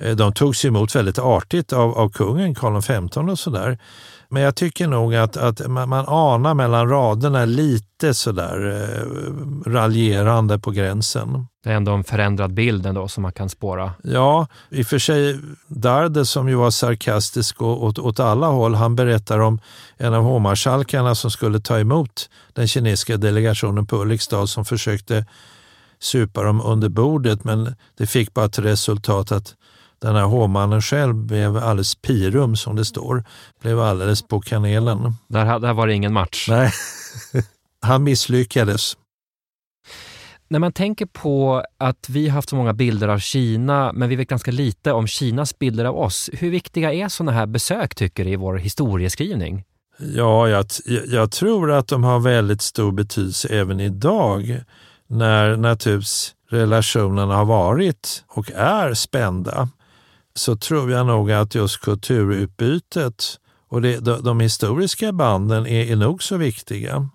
Eh, 0.00 0.16
de 0.16 0.32
togs 0.32 0.64
emot 0.64 0.96
väldigt 0.96 1.18
artigt 1.18 1.72
av, 1.72 1.98
av 1.98 2.10
kungen, 2.10 2.54
Karl 2.54 2.82
XV 2.82 3.30
och 3.30 3.38
sådär. 3.38 3.78
Men 4.32 4.42
jag 4.42 4.54
tycker 4.54 4.86
nog 4.86 5.14
att, 5.14 5.36
att 5.36 5.68
man, 5.68 5.88
man 5.88 6.04
anar 6.08 6.54
mellan 6.54 6.88
raderna 6.88 7.44
lite 7.44 8.14
sådär 8.14 8.68
eh, 8.68 9.70
raljerande 9.70 10.58
på 10.58 10.70
gränsen. 10.70 11.46
Det 11.64 11.70
är 11.70 11.74
ändå 11.74 11.92
en 11.92 12.04
förändrad 12.04 12.54
bild 12.54 12.86
ändå 12.86 13.08
som 13.08 13.22
man 13.22 13.32
kan 13.32 13.48
spåra. 13.48 13.92
Ja, 14.02 14.46
i 14.68 14.82
och 14.82 14.86
för 14.86 14.98
sig 14.98 15.40
Darde 15.66 16.26
som 16.26 16.48
ju 16.48 16.54
var 16.54 16.70
sarkastisk 16.70 17.62
åt, 17.62 17.98
åt 17.98 18.20
alla 18.20 18.46
håll, 18.46 18.74
han 18.74 18.96
berättar 18.96 19.38
om 19.38 19.60
en 19.96 20.14
av 20.14 20.22
hovmarskalkarna 20.22 21.14
som 21.14 21.30
skulle 21.30 21.60
ta 21.60 21.78
emot 21.78 22.30
den 22.52 22.68
kinesiska 22.68 23.16
delegationen 23.16 23.86
på 23.86 23.96
Ulriksdal 23.96 24.48
som 24.48 24.64
försökte 24.64 25.26
supa 25.98 26.42
dem 26.42 26.60
under 26.60 26.88
bordet 26.88 27.44
men 27.44 27.74
det 27.98 28.06
fick 28.06 28.34
bara 28.34 28.48
till 28.48 28.64
resultat 28.64 29.32
att 29.32 29.54
den 30.00 30.16
här 30.16 30.24
hovmannen 30.24 30.82
själv 30.82 31.14
blev 31.14 31.56
alldeles 31.56 31.94
pirum 31.94 32.56
som 32.56 32.76
det 32.76 32.84
står, 32.84 33.24
blev 33.62 33.80
alldeles 33.80 34.22
på 34.22 34.40
kanelen. 34.40 35.14
Där, 35.28 35.58
där 35.58 35.72
var 35.72 35.86
det 35.86 35.94
ingen 35.94 36.12
match? 36.12 36.46
Nej, 36.48 36.72
han 37.82 38.02
misslyckades. 38.02 38.96
När 40.48 40.58
man 40.58 40.72
tänker 40.72 41.06
på 41.06 41.64
att 41.78 42.08
vi 42.08 42.28
har 42.28 42.34
haft 42.34 42.48
så 42.48 42.56
många 42.56 42.72
bilder 42.72 43.08
av 43.08 43.18
Kina, 43.18 43.92
men 43.92 44.08
vi 44.08 44.16
vet 44.16 44.28
ganska 44.28 44.50
lite 44.50 44.92
om 44.92 45.06
Kinas 45.06 45.58
bilder 45.58 45.84
av 45.84 45.98
oss. 45.98 46.30
Hur 46.32 46.50
viktiga 46.50 46.92
är 46.92 47.08
sådana 47.08 47.32
här 47.32 47.46
besök, 47.46 47.94
tycker 47.94 48.24
du, 48.24 48.30
i 48.30 48.36
vår 48.36 48.56
historieskrivning? 48.56 49.64
Ja, 49.98 50.48
jag, 50.48 50.66
jag, 51.06 51.30
tror 51.30 51.72
att 51.72 51.88
de 51.88 52.04
har 52.04 52.20
väldigt 52.20 52.62
stor 52.62 52.92
betydelse 52.92 53.48
även 53.48 53.80
idag, 53.80 54.60
när 55.06 55.56
naturligtvis 55.56 56.34
relationerna 56.50 57.36
har 57.36 57.44
varit 57.44 58.24
och 58.28 58.50
är 58.54 58.94
spända 58.94 59.68
så 60.40 60.56
tror 60.56 60.90
jag 60.90 61.06
nog 61.06 61.32
att 61.32 61.54
just 61.54 61.80
kulturutbytet 61.80 63.38
och 63.68 63.82
det, 63.82 63.98
de, 63.98 64.22
de 64.22 64.40
historiska 64.40 65.12
banden 65.12 65.66
är, 65.66 65.92
är 65.92 65.96
nog 65.96 66.22
så 66.22 66.36
viktiga. 66.36 67.08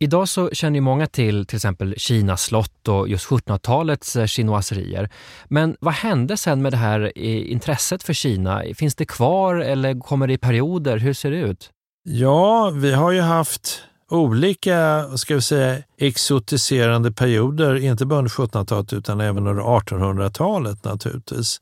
Idag 0.00 0.28
så 0.28 0.50
känner 0.50 0.74
ju 0.74 0.80
många 0.80 1.06
till 1.06 1.46
till 1.46 1.56
exempel 1.56 1.94
Kinas 1.96 2.42
slott 2.42 2.88
och 2.88 3.08
just 3.08 3.26
1700-talets 3.26 4.16
eh, 4.16 4.26
chinoiserier. 4.26 5.10
Men 5.48 5.76
vad 5.80 5.94
hände 5.94 6.36
sen 6.36 6.62
med 6.62 6.72
det 6.72 6.76
här 6.76 7.18
intresset 7.18 8.02
för 8.02 8.12
Kina? 8.12 8.62
Finns 8.74 8.94
det 8.94 9.04
kvar 9.04 9.56
eller 9.56 10.00
kommer 10.00 10.26
det 10.26 10.32
i 10.32 10.38
perioder? 10.38 10.98
Hur 10.98 11.14
ser 11.14 11.30
det 11.30 11.38
ut? 11.38 11.70
Ja, 12.04 12.70
vi 12.74 12.92
har 12.92 13.12
ju 13.12 13.20
haft 13.20 13.82
olika 14.08 15.04
ska 15.16 15.34
vi 15.34 15.40
säga, 15.40 15.82
exotiserande 15.98 17.12
perioder, 17.12 17.74
inte 17.76 18.06
bara 18.06 18.18
under 18.18 18.30
1700-talet 18.30 18.92
utan 18.92 19.20
även 19.20 19.46
under 19.46 19.62
1800-talet 19.62 20.84
naturligtvis. 20.84 21.60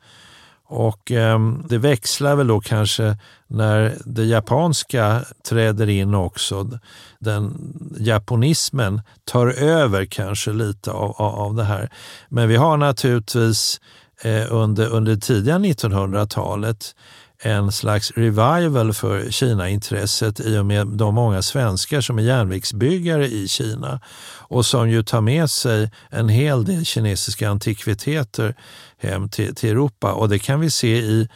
Och 0.68 1.12
eh, 1.12 1.38
det 1.68 1.78
växlar 1.78 2.36
väl 2.36 2.46
då 2.46 2.60
kanske 2.60 3.16
när 3.46 3.94
det 4.04 4.24
japanska 4.24 5.24
träder 5.48 5.88
in 5.88 6.14
också. 6.14 6.78
Den 7.18 7.74
japonismen 7.98 9.00
tar 9.24 9.46
över 9.46 10.04
kanske 10.04 10.52
lite 10.52 10.90
av, 10.90 11.10
av, 11.10 11.34
av 11.34 11.54
det 11.54 11.64
här. 11.64 11.90
Men 12.28 12.48
vi 12.48 12.56
har 12.56 12.76
naturligtvis 12.76 13.80
eh, 14.26 14.52
under, 14.52 14.86
under 14.88 15.16
tidiga 15.16 15.58
1900-talet 15.58 16.94
en 17.42 17.72
slags 17.72 18.10
revival 18.10 18.92
för 18.92 19.30
Kina-intresset 19.30 20.40
i 20.40 20.58
och 20.58 20.66
med 20.66 20.86
de 20.86 21.14
många 21.14 21.42
svenskar 21.42 22.00
som 22.00 22.18
är 22.18 22.22
järnvägsbyggare 22.22 23.26
i 23.26 23.48
Kina 23.48 24.00
och 24.38 24.66
som 24.66 24.90
ju 24.90 25.02
tar 25.02 25.20
med 25.20 25.50
sig 25.50 25.90
en 26.10 26.28
hel 26.28 26.64
del 26.64 26.84
kinesiska 26.84 27.50
antikviteter 27.50 28.54
hem 28.98 29.28
till, 29.28 29.54
till 29.54 29.70
Europa. 29.70 30.12
Och 30.12 30.28
det 30.28 30.38
kan 30.38 30.60
vi 30.60 30.70
se 30.70 30.98
i, 30.98 31.28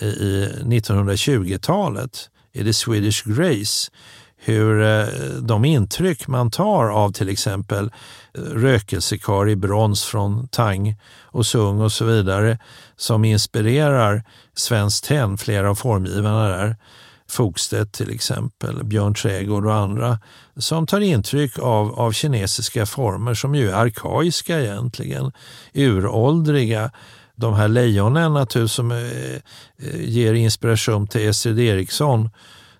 i 0.00 0.48
1920-talet, 0.62 2.28
i 2.52 2.64
The 2.64 2.72
Swedish 2.72 3.24
Grace, 3.24 3.90
hur 4.44 4.82
eh, 4.82 5.06
de 5.40 5.64
intryck 5.64 6.28
man 6.28 6.50
tar 6.50 6.88
av 6.88 7.12
till 7.12 7.28
exempel 7.28 7.90
eh, 8.34 8.40
rökelsekar 8.40 9.48
i 9.48 9.56
brons 9.56 10.04
från 10.04 10.48
Tang 10.48 10.96
och 11.22 11.46
Sung 11.46 11.80
och 11.80 11.92
så 11.92 12.04
vidare 12.04 12.58
som 12.96 13.24
inspirerar 13.24 14.24
Svenskt 14.54 15.04
Tenn, 15.04 15.38
flera 15.38 15.70
av 15.70 15.74
formgivarna 15.74 16.48
där, 16.48 16.76
Fogstedt 17.28 17.92
till 17.92 18.10
exempel, 18.10 18.84
Björn 18.84 19.14
Trädgård 19.14 19.66
och 19.66 19.74
andra, 19.74 20.18
som 20.56 20.86
tar 20.86 21.00
intryck 21.00 21.58
av, 21.58 22.00
av 22.00 22.12
kinesiska 22.12 22.86
former 22.86 23.34
som 23.34 23.54
ju 23.54 23.70
är 23.70 23.74
arkaiska 23.74 24.60
egentligen, 24.60 25.32
uråldriga. 25.74 26.90
De 27.36 27.54
här 27.54 27.68
lejonen 27.68 28.34
naturligtvis 28.34 28.72
som 28.72 28.90
eh, 28.90 28.98
eh 28.98 29.40
ger 30.00 30.34
inspiration 30.34 31.06
till 31.06 31.28
Estrid 31.28 31.58
Eriksson 31.58 32.30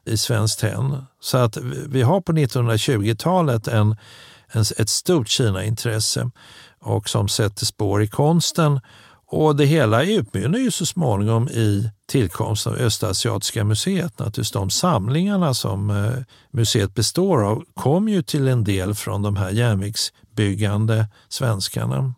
i 0.04 0.16
Svenskt 0.16 0.60
Tenn. 0.60 1.06
Så 1.20 1.38
att 1.38 1.56
vi 1.86 2.02
har 2.02 2.20
på 2.20 2.32
1920-talet 2.32 3.68
en, 3.68 3.96
en, 4.52 4.64
ett 4.78 4.88
stort 4.88 5.28
Kina-intresse 5.28 6.30
och 6.80 7.08
som 7.08 7.28
sätter 7.28 7.66
spår 7.66 8.02
i 8.02 8.08
konsten. 8.08 8.80
Och 9.26 9.56
det 9.56 9.64
hela 9.64 10.04
utmynnar 10.04 10.58
ju 10.58 10.70
så 10.70 10.86
småningom 10.86 11.48
i 11.48 11.90
tillkomsten 12.08 12.72
av 12.72 12.78
Östasiatiska 12.78 13.64
museet. 13.64 14.18
Naturligtvis 14.18 14.50
de 14.50 14.70
samlingarna 14.70 15.54
som 15.54 15.90
eh, 15.90 16.12
museet 16.50 16.94
består 16.94 17.44
av 17.44 17.64
kom 17.74 18.08
ju 18.08 18.22
till 18.22 18.48
en 18.48 18.64
del 18.64 18.94
från 18.94 19.22
de 19.22 19.36
här 19.36 19.50
järnvägsbyggande 19.50 21.06
svenskarna. 21.28 22.14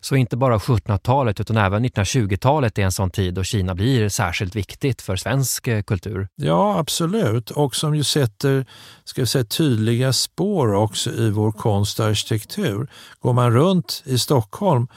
Så 0.00 0.16
inte 0.16 0.36
bara 0.36 0.58
1700-talet 0.58 1.40
utan 1.40 1.56
även 1.56 1.84
1920-talet 1.84 2.78
är 2.78 2.82
en 2.82 2.92
sån 2.92 3.10
tid 3.10 3.34
då 3.34 3.42
Kina 3.44 3.74
blir 3.74 4.08
särskilt 4.08 4.56
viktigt 4.56 5.02
för 5.02 5.16
svensk 5.16 5.68
eh, 5.68 5.82
kultur? 5.82 6.28
Ja, 6.36 6.78
absolut. 6.78 7.50
Och 7.50 7.76
som 7.76 7.94
ju 7.94 8.04
sätter 8.04 8.66
ska 9.04 9.22
vi 9.22 9.26
säga, 9.26 9.44
tydliga 9.44 10.12
spår 10.12 10.74
också 10.74 11.10
i 11.10 11.30
vår 11.30 11.52
konst 11.52 12.00
och 12.00 12.06
arkitektur. 12.06 12.88
Går 13.20 13.32
man 13.32 13.52
runt 13.52 14.02
i 14.06 14.18
Stockholm 14.18 14.88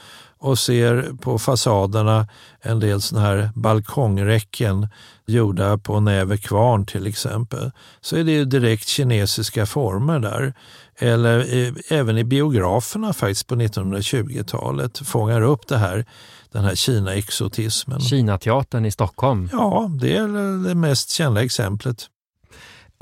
och 0.42 0.58
ser 0.58 1.16
på 1.20 1.38
fasaderna 1.38 2.28
en 2.60 2.80
del 2.80 3.00
sådana 3.00 3.26
här 3.26 3.50
balkongräcken 3.54 4.88
gjorda 5.26 5.78
på 5.78 6.00
Näve 6.00 6.36
kvarn 6.36 6.86
till 6.86 7.06
exempel, 7.06 7.70
så 8.00 8.16
är 8.16 8.24
det 8.24 8.32
ju 8.32 8.44
direkt 8.44 8.88
kinesiska 8.88 9.66
former 9.66 10.18
där. 10.18 10.54
Eller 10.98 11.44
i, 11.44 11.74
även 11.88 12.18
i 12.18 12.24
biograferna 12.24 13.12
faktiskt 13.12 13.46
på 13.46 13.54
1920-talet 13.54 14.98
fångar 14.98 15.42
upp 15.42 15.68
det 15.68 15.78
här, 15.78 16.04
den 16.52 16.64
här 16.64 16.74
Kina-exotismen. 16.74 18.00
Kinateatern 18.00 18.84
i 18.84 18.90
Stockholm? 18.90 19.48
Ja, 19.52 19.90
det 20.00 20.16
är 20.16 20.28
det 20.68 20.74
mest 20.74 21.10
kända 21.10 21.44
exemplet. 21.44 22.08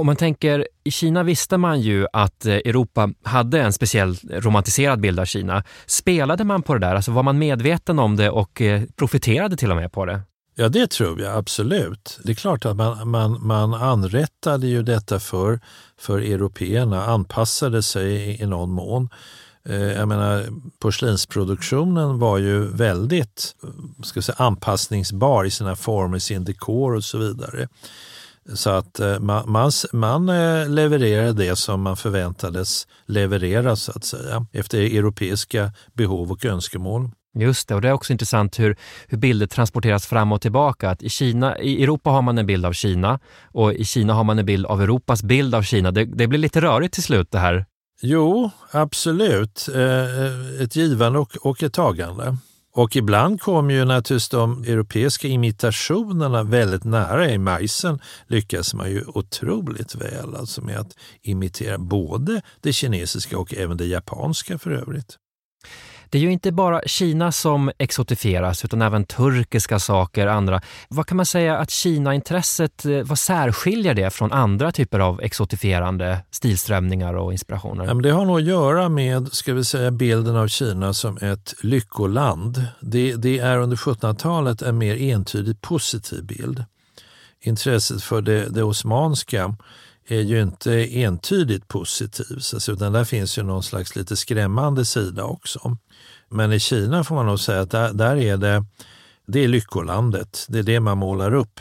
Om 0.01 0.07
man 0.07 0.17
tänker, 0.17 0.69
i 0.85 0.91
Kina 0.91 1.23
visste 1.23 1.57
man 1.57 1.81
ju 1.81 2.07
att 2.13 2.47
eh, 2.47 2.55
Europa 2.55 3.11
hade 3.23 3.61
en 3.61 3.73
speciell 3.73 4.17
romantiserad 4.31 5.01
bild 5.01 5.21
av 5.21 5.25
Kina. 5.25 5.65
Spelade 5.87 6.45
man 6.45 6.63
på 6.63 6.75
det 6.75 6.81
där? 6.81 6.95
Alltså 6.95 7.11
var 7.11 7.23
man 7.23 7.39
medveten 7.39 7.99
om 7.99 8.17
det 8.17 8.31
och 8.31 8.61
eh, 8.63 8.83
profiterade 8.97 9.57
till 9.57 9.71
och 9.71 9.77
med 9.77 9.93
på 9.93 10.05
det? 10.05 10.21
Ja, 10.55 10.69
det 10.69 10.91
tror 10.91 11.21
jag 11.21 11.37
absolut. 11.37 12.19
Det 12.25 12.33
är 12.33 12.35
klart 12.35 12.65
att 12.65 12.77
man, 12.77 13.09
man, 13.09 13.47
man 13.47 13.75
anrättade 13.75 14.67
ju 14.67 14.83
detta 14.83 15.21
för, 15.21 15.61
för 15.99 16.19
européerna, 16.19 17.05
anpassade 17.05 17.83
sig 17.83 18.43
i 18.43 18.47
någon 18.47 18.71
mån. 18.71 19.09
Eh, 19.69 19.83
jag 19.83 20.09
menar, 20.09 20.47
porslinsproduktionen 20.79 22.19
var 22.19 22.39
ju 22.39 22.67
väldigt 22.67 23.55
ska 24.03 24.23
säga, 24.23 24.37
anpassningsbar 24.39 25.45
i 25.45 25.51
sina 25.51 25.77
former, 25.77 26.19
sin 26.19 26.45
dekor 26.45 26.95
och 26.95 27.05
så 27.05 27.19
vidare. 27.19 27.69
Så 28.55 28.71
att 28.71 29.01
eh, 29.01 29.19
man, 29.19 29.51
man, 29.51 29.71
man 29.93 30.29
eh, 30.29 30.69
levererade 30.69 31.33
det 31.33 31.57
som 31.57 31.83
man 31.83 31.97
förväntades 31.97 32.87
leverera 33.07 33.77
så 33.77 33.93
att 33.93 34.05
säga 34.05 34.47
efter 34.53 34.79
europeiska 34.79 35.73
behov 35.95 36.33
och 36.33 36.45
önskemål. 36.45 37.11
Just 37.39 37.69
det, 37.69 37.75
och 37.75 37.81
det 37.81 37.89
är 37.89 37.93
också 37.93 38.13
intressant 38.13 38.59
hur, 38.59 38.77
hur 39.09 39.19
bilder 39.19 39.47
transporteras 39.47 40.07
fram 40.07 40.33
och 40.33 40.41
tillbaka. 40.41 40.91
Att 40.91 41.03
i, 41.03 41.09
Kina, 41.09 41.59
I 41.59 41.83
Europa 41.83 42.11
har 42.11 42.23
man 42.23 42.39
en 42.39 42.47
bild 42.47 42.67
av 42.67 42.73
Kina 42.73 43.19
och 43.53 43.75
i 43.75 43.85
Kina 43.85 44.15
har 44.15 44.25
man 44.25 44.39
en 44.39 44.47
bild 44.47 44.67
av 44.67 44.83
Europas 44.83 45.23
bild 45.23 45.55
av 45.55 45.63
Kina. 45.63 45.91
Det, 45.91 46.05
det 46.05 46.27
blir 46.27 46.39
lite 46.39 46.61
rörigt 46.61 46.95
till 46.95 47.03
slut 47.03 47.31
det 47.31 47.39
här. 47.39 47.67
Jo, 48.03 48.51
absolut. 48.71 49.69
Eh, 49.75 50.63
ett 50.63 50.77
givande 50.77 51.19
och, 51.19 51.37
och 51.41 51.63
ett 51.63 51.73
tagande. 51.73 52.37
Och 52.73 52.97
ibland 52.97 53.41
kommer 53.41 53.75
ju 53.75 53.85
naturligtvis 53.85 54.29
de 54.29 54.65
europeiska 54.65 55.29
imitationerna 55.29 56.43
väldigt 56.43 56.85
nära. 56.85 57.31
I 57.31 57.39
majsen 57.39 58.01
lyckas 58.27 58.75
man 58.75 58.91
ju 58.91 59.05
otroligt 59.07 59.95
väl 59.95 60.35
alltså 60.35 60.63
med 60.63 60.79
att 60.79 60.97
imitera 61.23 61.79
både 61.79 62.43
det 62.61 62.73
kinesiska 62.73 63.39
och 63.39 63.55
även 63.55 63.77
det 63.77 63.87
japanska 63.87 64.59
för 64.59 64.71
övrigt. 64.71 65.19
Det 66.11 66.19
är 66.19 66.23
ju 66.23 66.33
inte 66.33 66.53
bara 66.53 66.81
Kina 66.87 67.33
som 67.33 67.71
exotifieras 67.79 68.65
utan 68.65 68.83
även 68.83 69.05
turkiska 69.05 69.79
saker, 69.79 70.27
andra. 70.27 70.61
Vad 70.89 71.07
kan 71.07 71.17
man 71.17 71.27
säga 71.27 71.59
att 71.59 71.71
Kina-intresset, 71.71 72.85
eh, 72.85 73.03
vad 73.03 73.19
särskiljer 73.19 73.95
det 73.95 74.11
från 74.11 74.33
andra 74.33 74.73
typer 74.73 74.99
av 74.99 75.21
exotifierande 75.21 76.19
stilströmningar 76.31 77.15
och 77.15 77.33
inspirationer? 77.33 77.95
Det 77.95 78.11
har 78.11 78.25
nog 78.25 78.39
att 78.39 78.45
göra 78.45 78.89
med 78.89 79.33
ska 79.33 79.55
vi 79.55 79.65
säga, 79.65 79.91
bilden 79.91 80.37
av 80.37 80.49
Kina 80.49 80.95
som 80.95 81.17
ett 81.17 81.55
lyckoland. 81.63 82.65
Det, 82.81 83.15
det 83.15 83.39
är 83.39 83.59
under 83.59 83.77
1700-talet 83.77 84.63
en 84.63 84.79
mer 84.79 84.97
entydigt 84.97 85.61
positiv 85.61 86.25
bild. 86.25 86.65
Intresset 87.43 88.03
för 88.03 88.23
det, 88.23 88.49
det 88.49 88.63
osmanska 88.63 89.55
är 90.11 90.21
ju 90.21 90.43
inte 90.43 90.99
entydigt 91.01 91.69
positiv 91.69 92.39
utan 92.69 92.93
där 92.93 93.05
finns 93.05 93.39
ju 93.39 93.43
någon 93.43 93.63
slags 93.63 93.97
lite 93.97 94.17
skrämmande 94.17 94.85
sida 94.85 95.25
också. 95.25 95.77
Men 96.29 96.53
i 96.53 96.61
Kina 96.61 97.05
får 97.05 97.15
man 97.15 97.27
nog 97.27 97.41
säga 97.41 97.61
att 97.61 97.71
där, 97.71 97.93
där 97.93 98.17
är 98.17 98.37
det, 98.37 98.65
det 99.27 99.45
är 99.45 99.49
lyckolandet. 99.49 100.47
Det 100.49 100.59
är 100.59 100.63
det 100.63 100.81
man 100.81 100.99
målar 100.99 101.35
upp. 101.35 101.61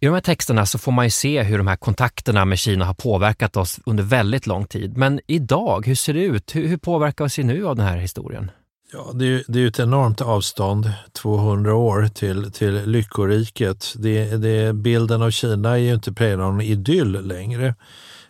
I 0.00 0.06
de 0.06 0.12
här 0.12 0.20
texterna 0.20 0.66
så 0.66 0.78
får 0.78 0.92
man 0.92 1.06
ju 1.06 1.10
se 1.10 1.42
hur 1.42 1.58
de 1.58 1.66
här 1.66 1.76
kontakterna 1.76 2.44
med 2.44 2.58
Kina 2.58 2.84
har 2.84 2.94
påverkat 2.94 3.56
oss 3.56 3.80
under 3.86 4.04
väldigt 4.04 4.46
lång 4.46 4.66
tid. 4.66 4.96
Men 4.96 5.20
idag, 5.26 5.86
hur 5.86 5.94
ser 5.94 6.14
det 6.14 6.24
ut? 6.24 6.54
Hur, 6.54 6.68
hur 6.68 6.76
påverkas 6.76 7.38
vi 7.38 7.42
nu 7.44 7.66
av 7.66 7.76
den 7.76 7.86
här 7.86 7.96
historien? 7.96 8.50
Ja, 8.96 9.10
det 9.14 9.26
är, 9.26 9.44
det 9.48 9.62
är 9.62 9.66
ett 9.66 9.78
enormt 9.78 10.20
avstånd, 10.20 10.92
200 11.12 11.74
år, 11.74 12.08
till, 12.08 12.52
till 12.52 12.82
lyckoriket. 12.86 13.94
Det, 13.96 14.36
det, 14.36 14.72
bilden 14.72 15.22
av 15.22 15.30
Kina 15.30 15.70
är 15.70 15.76
ju 15.76 15.94
inte 15.94 16.12
präglad 16.12 16.46
av 16.46 16.52
någon 16.52 16.60
idyll 16.60 17.26
längre. 17.26 17.74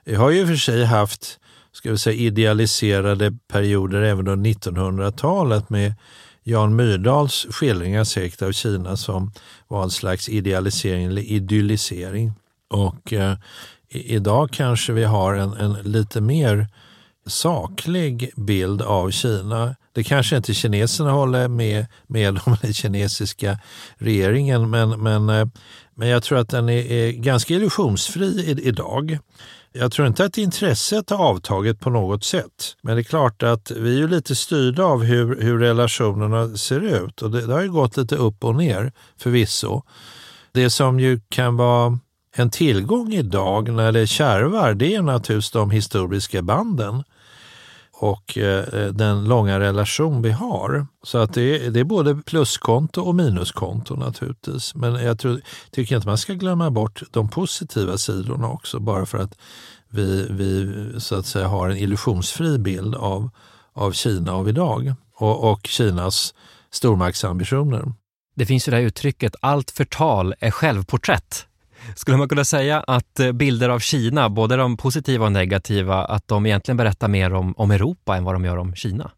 Vi 0.05 0.15
har 0.15 0.31
ju 0.31 0.47
för 0.47 0.57
sig 0.57 0.85
haft 0.85 1.39
ska 1.73 1.91
vi 1.91 1.99
säga, 1.99 2.17
idealiserade 2.17 3.39
perioder 3.49 4.03
även 4.03 4.29
under 4.29 4.51
1900-talet 4.51 5.71
med 5.71 5.95
Jan 6.43 6.77
Myrdals 6.77 7.47
skildringar 7.51 8.05
säkert 8.05 8.43
av 8.43 8.53
Kina 8.53 8.97
som 8.97 9.33
var 9.69 9.83
en 9.83 9.91
slags 9.91 10.29
idealisering 10.29 11.05
eller 11.05 11.23
idyllisering. 11.23 12.33
Och 12.69 13.13
eh, 13.13 13.37
idag 13.89 14.51
kanske 14.51 14.93
vi 14.93 15.05
har 15.05 15.35
en, 15.35 15.53
en 15.53 15.73
lite 15.73 16.21
mer 16.21 16.67
saklig 17.27 18.33
bild 18.37 18.83
av 18.83 19.11
Kina. 19.11 19.75
Det 19.95 20.05
kanske 20.05 20.37
inte 20.37 20.55
kineserna 20.55 21.11
håller 21.11 21.49
med, 21.49 21.87
med 22.07 22.39
om 22.47 22.57
den 22.63 22.75
kinesiska 22.75 23.59
regeringen 23.97 24.71
men, 24.71 24.91
men, 25.03 25.29
eh, 25.29 25.47
men 25.95 26.09
jag 26.09 26.23
tror 26.23 26.39
att 26.39 26.49
den 26.49 26.69
är, 26.69 26.93
är 26.93 27.13
ganska 27.13 27.55
illusionsfri 27.55 28.61
idag. 28.63 29.19
Jag 29.73 29.93
tror 29.93 30.09
inte 30.09 30.25
att 30.25 30.39
intresset 30.39 31.11
har 31.11 31.19
avtagit 31.19 31.81
på 31.81 31.91
något 31.91 32.25
sätt. 32.25 32.77
Men 32.83 32.97
det 32.97 33.01
är 33.01 33.05
klart 33.05 33.43
att 33.43 33.71
vi 33.71 34.03
är 34.03 34.09
lite 34.09 34.35
styrda 34.35 34.85
av 34.85 35.03
hur, 35.03 35.41
hur 35.41 35.59
relationerna 35.59 36.57
ser 36.57 36.81
ut. 36.81 37.23
Och 37.23 37.31
det, 37.31 37.47
det 37.47 37.53
har 37.53 37.63
ju 37.63 37.73
gått 37.73 37.97
lite 37.97 38.17
upp 38.17 38.45
och 38.45 38.55
ner 38.55 38.93
förvisso. 39.19 39.83
Det 40.53 40.71
som 40.71 41.01
ju 41.01 41.21
kan 41.29 41.57
vara 41.57 41.99
en 42.37 42.51
tillgång 42.51 43.13
idag 43.13 43.73
när 43.73 43.93
det 43.93 44.07
kärvar, 44.07 44.75
det 44.75 44.95
är 44.95 45.03
naturligtvis 45.03 45.51
de 45.51 45.71
historiska 45.71 46.43
banden 46.43 47.03
och 47.97 48.39
eh, 48.39 48.93
den 48.93 49.25
långa 49.25 49.61
relation 49.61 50.23
vi 50.23 50.31
har. 50.31 50.87
Så 51.03 51.19
att 51.19 51.35
det 51.35 51.67
är, 51.67 51.71
det 51.71 51.81
är 51.81 51.85
både 51.85 52.17
pluskonto 52.17 53.01
och 53.03 53.15
minuskonto 53.15 53.97
naturligtvis. 53.97 54.75
Men 54.75 54.95
jag 54.95 55.19
tror, 55.19 55.41
tycker 55.71 55.97
inte 55.97 56.09
man 56.09 56.19
ska 56.19 56.33
glömma 56.33 56.71
bort 56.71 57.03
de 57.11 57.29
positiva 57.29 57.99
sidorna 57.99 58.49
också 58.49 58.81
bara 58.81 59.07
för 59.07 59.19
att 59.19 59.39
vi, 59.91 60.27
vi 60.31 60.71
så 60.99 61.15
att 61.15 61.27
säga 61.27 61.49
har 61.49 61.69
en 61.69 61.77
illusionsfri 61.77 62.59
bild 62.59 62.95
av, 62.95 63.31
av 63.73 63.93
Kina 63.93 64.33
av 64.33 64.49
idag 64.49 64.95
och, 65.17 65.51
och 65.53 65.67
Kinas 65.67 66.35
stormaktsambitioner. 66.71 67.93
Det 68.37 68.47
finns 68.47 68.69
ju 68.69 68.71
det 68.71 68.77
här 68.77 68.85
uttrycket 68.85 69.37
allt 69.41 69.71
förtal 69.71 70.35
är 70.41 70.51
självporträtt. 70.51 71.47
Skulle 71.97 72.17
man 72.17 72.29
kunna 72.29 72.45
säga 72.45 72.81
att 72.81 73.21
eh, 73.21 73.33
bilder 73.33 73.69
av 73.69 73.79
Kina, 73.79 74.29
både 74.29 74.57
de 74.57 74.77
positiva 74.77 75.25
och 75.25 75.33
negativa, 75.33 76.05
att 76.05 76.29
de 76.29 76.47
egentligen 76.47 76.77
berättar 76.77 77.09
mer 77.09 77.35
om, 77.35 77.55
om 77.57 77.71
Europa 77.71 78.17
än 78.17 78.25
vad 78.25 78.35
de 78.35 78.45
gör 78.45 78.57
om 78.57 78.75
Kina? 78.75 79.11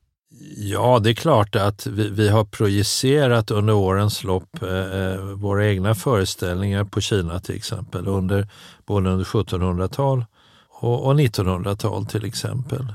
Ja, 0.57 0.99
det 0.99 1.11
är 1.11 1.15
klart 1.15 1.57
att 1.57 1.87
vi, 1.87 2.09
vi 2.11 2.29
har 2.29 2.45
projicerat 2.45 3.51
under 3.51 3.75
årens 3.75 4.25
lopp 4.25 4.63
eh, 4.63 5.03
eh 5.03 5.21
våra 5.21 5.67
egna 5.67 5.95
föreställningar 5.95 6.85
på 6.85 7.01
Kina 7.01 7.41
till 7.41 7.57
exempel, 7.57 8.09
under, 8.09 8.49
både 8.87 9.11
under 9.11 9.25
1700-tal 9.25 10.25
och, 10.69 11.07
och 11.07 11.15
1900-tal 11.15 12.07
till 12.07 12.25
exempel. 12.25 12.87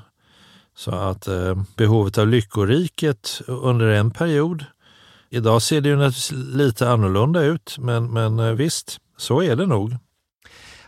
Så 0.75 0.91
att 0.91 1.27
eh, 1.27 1.63
behovet 1.77 2.17
av 2.17 2.27
lyckoriket 2.27 3.41
under 3.47 3.87
en 3.87 4.11
period. 4.11 4.65
Idag 5.29 5.61
ser 5.61 5.81
det 5.81 5.89
ju 5.89 5.95
naturligtvis 5.95 6.31
lite 6.31 6.89
annorlunda 6.89 7.41
ut, 7.41 7.75
men, 7.79 8.13
men 8.13 8.39
eh, 8.39 8.51
visst, 8.51 8.97
så 9.21 9.41
är 9.41 9.55
det 9.55 9.65
nog. 9.65 9.97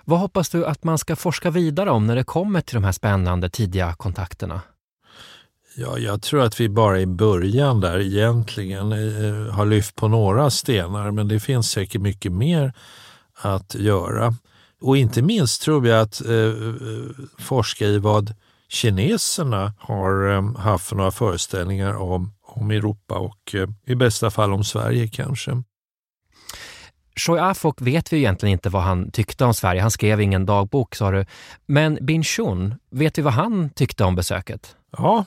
Vad 0.06 0.20
hoppas 0.20 0.50
du 0.50 0.66
att 0.66 0.84
man 0.84 0.98
ska 0.98 1.16
forska 1.16 1.52
vidare 1.52 1.92
om 1.92 2.08
när 2.08 2.16
det 2.16 2.24
kommer 2.24 2.62
till 2.62 2.76
de 2.76 2.84
här 2.84 2.92
spännande 2.92 3.50
tidiga 3.50 3.94
kontakterna? 3.94 4.62
Ja, 5.78 5.98
jag 5.98 6.22
tror 6.22 6.42
att 6.42 6.60
vi 6.60 6.70
bara 6.70 7.02
i 7.02 7.06
början 7.06 7.82
där 7.82 8.00
egentligen 8.00 8.92
eh, 8.92 9.54
har 9.54 9.66
lyft 9.66 9.96
på 9.96 10.08
några 10.08 10.50
stenar, 10.50 11.12
men 11.12 11.28
det 11.28 11.40
finns 11.40 11.70
säkert 11.72 12.02
mycket 12.02 12.32
mer 12.32 12.74
att 13.34 13.76
göra. 13.76 14.36
Och 14.82 14.98
inte 14.98 15.22
minst 15.22 15.62
tror 15.62 15.88
jag 15.88 16.02
att 16.02 16.22
eh, 16.26 16.54
forska 17.40 17.86
i 17.86 17.98
vad 17.98 18.36
kineserna 18.68 19.74
har 19.80 20.32
eh, 20.32 20.58
haft 20.58 20.88
för 20.88 20.96
några 20.96 21.12
föreställningar 21.12 21.94
om, 21.94 22.34
om 22.42 22.72
Europa 22.72 23.16
och 23.16 23.56
eh, 23.56 23.70
i 23.86 23.96
bästa 23.96 24.32
fall 24.32 24.54
om 24.54 24.64
Sverige 24.64 25.08
kanske. 25.08 25.64
Choi 27.16 27.40
Afok 27.40 27.82
vet 27.82 28.14
vi 28.14 28.18
egentligen 28.18 28.54
inte 28.54 28.70
vad 28.70 28.84
han 28.84 29.12
tyckte 29.12 29.46
om 29.46 29.54
Sverige. 29.54 29.82
Han 29.82 29.92
skrev 29.92 30.22
ingen 30.22 30.46
dagbok 30.46 30.96
sa 30.96 31.12
du. 31.12 31.26
Men 31.66 31.98
Bin 32.02 32.24
Chun, 32.24 32.76
vet 32.92 33.18
vi 33.18 33.22
vad 33.22 33.34
han 33.34 33.70
tyckte 33.70 34.04
om 34.04 34.16
besöket? 34.16 34.76
Ja, 34.98 35.26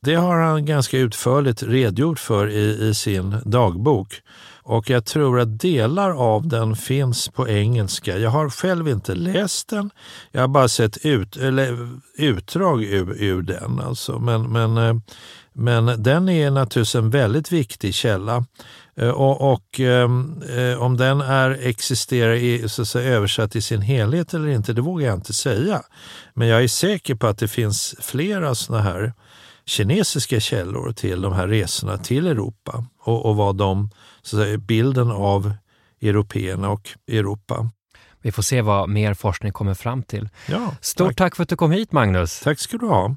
det 0.00 0.14
har 0.14 0.36
han 0.36 0.66
ganska 0.66 0.98
utförligt 0.98 1.62
redogjort 1.62 2.18
för 2.18 2.50
i, 2.50 2.88
i 2.88 2.94
sin 2.94 3.36
dagbok. 3.44 4.22
Och 4.62 4.90
jag 4.90 5.04
tror 5.04 5.40
att 5.40 5.60
delar 5.60 6.10
av 6.10 6.48
den 6.48 6.76
finns 6.76 7.28
på 7.28 7.48
engelska. 7.48 8.18
Jag 8.18 8.30
har 8.30 8.50
själv 8.50 8.88
inte 8.88 9.14
läst 9.14 9.68
den. 9.68 9.90
Jag 10.32 10.40
har 10.40 10.48
bara 10.48 10.68
sett 10.68 11.04
ut, 11.04 11.36
eller, 11.36 11.88
utdrag 12.18 12.84
ur, 12.84 13.22
ur 13.22 13.42
den. 13.42 13.80
Alltså. 13.80 14.18
Men, 14.18 14.52
men, 14.52 14.76
eh, 14.76 14.94
men 15.58 16.02
den 16.02 16.28
är 16.28 16.50
naturligtvis 16.50 16.94
en 16.94 17.10
väldigt 17.10 17.52
viktig 17.52 17.94
källa. 17.94 18.44
Eh, 18.96 19.08
och, 19.08 19.52
och 19.52 19.80
ehm, 19.80 20.42
eh, 20.56 20.82
om 20.82 20.96
den 20.96 21.20
är, 21.20 21.50
existerar 21.50 22.34
i, 22.34 22.68
så 22.68 22.82
att 22.82 22.88
säga, 22.88 23.14
översatt 23.14 23.56
i 23.56 23.62
sin 23.62 23.82
helhet 23.82 24.34
eller 24.34 24.48
inte, 24.48 24.72
det 24.72 24.80
vågar 24.80 25.06
jag 25.06 25.14
inte 25.16 25.32
säga. 25.32 25.82
Men 26.34 26.48
jag 26.48 26.62
är 26.62 26.68
säker 26.68 27.14
på 27.14 27.26
att 27.26 27.38
det 27.38 27.48
finns 27.48 27.94
flera 28.00 28.54
sådana 28.54 28.84
här 28.84 29.12
kinesiska 29.64 30.40
källor 30.40 30.92
till 30.92 31.20
de 31.20 31.32
här 31.32 31.48
resorna 31.48 31.98
till 31.98 32.26
Europa 32.26 32.84
och, 33.00 33.26
och 33.26 33.36
vad 33.36 33.56
de, 33.56 33.90
så 34.22 34.36
att 34.36 34.42
säga, 34.42 34.58
bilden 34.58 35.10
av 35.10 35.52
européerna 36.00 36.70
och 36.70 36.88
Europa. 37.08 37.70
Vi 38.22 38.32
får 38.32 38.42
se 38.42 38.62
vad 38.62 38.88
mer 38.88 39.14
forskning 39.14 39.52
kommer 39.52 39.74
fram 39.74 40.02
till. 40.02 40.28
Ja, 40.48 40.74
Stort 40.80 41.08
tack. 41.08 41.16
tack 41.16 41.36
för 41.36 41.42
att 41.42 41.48
du 41.48 41.56
kom 41.56 41.70
hit 41.70 41.92
Magnus. 41.92 42.40
Tack 42.40 42.58
ska 42.58 42.78
du 42.78 42.86
ha. 42.86 43.16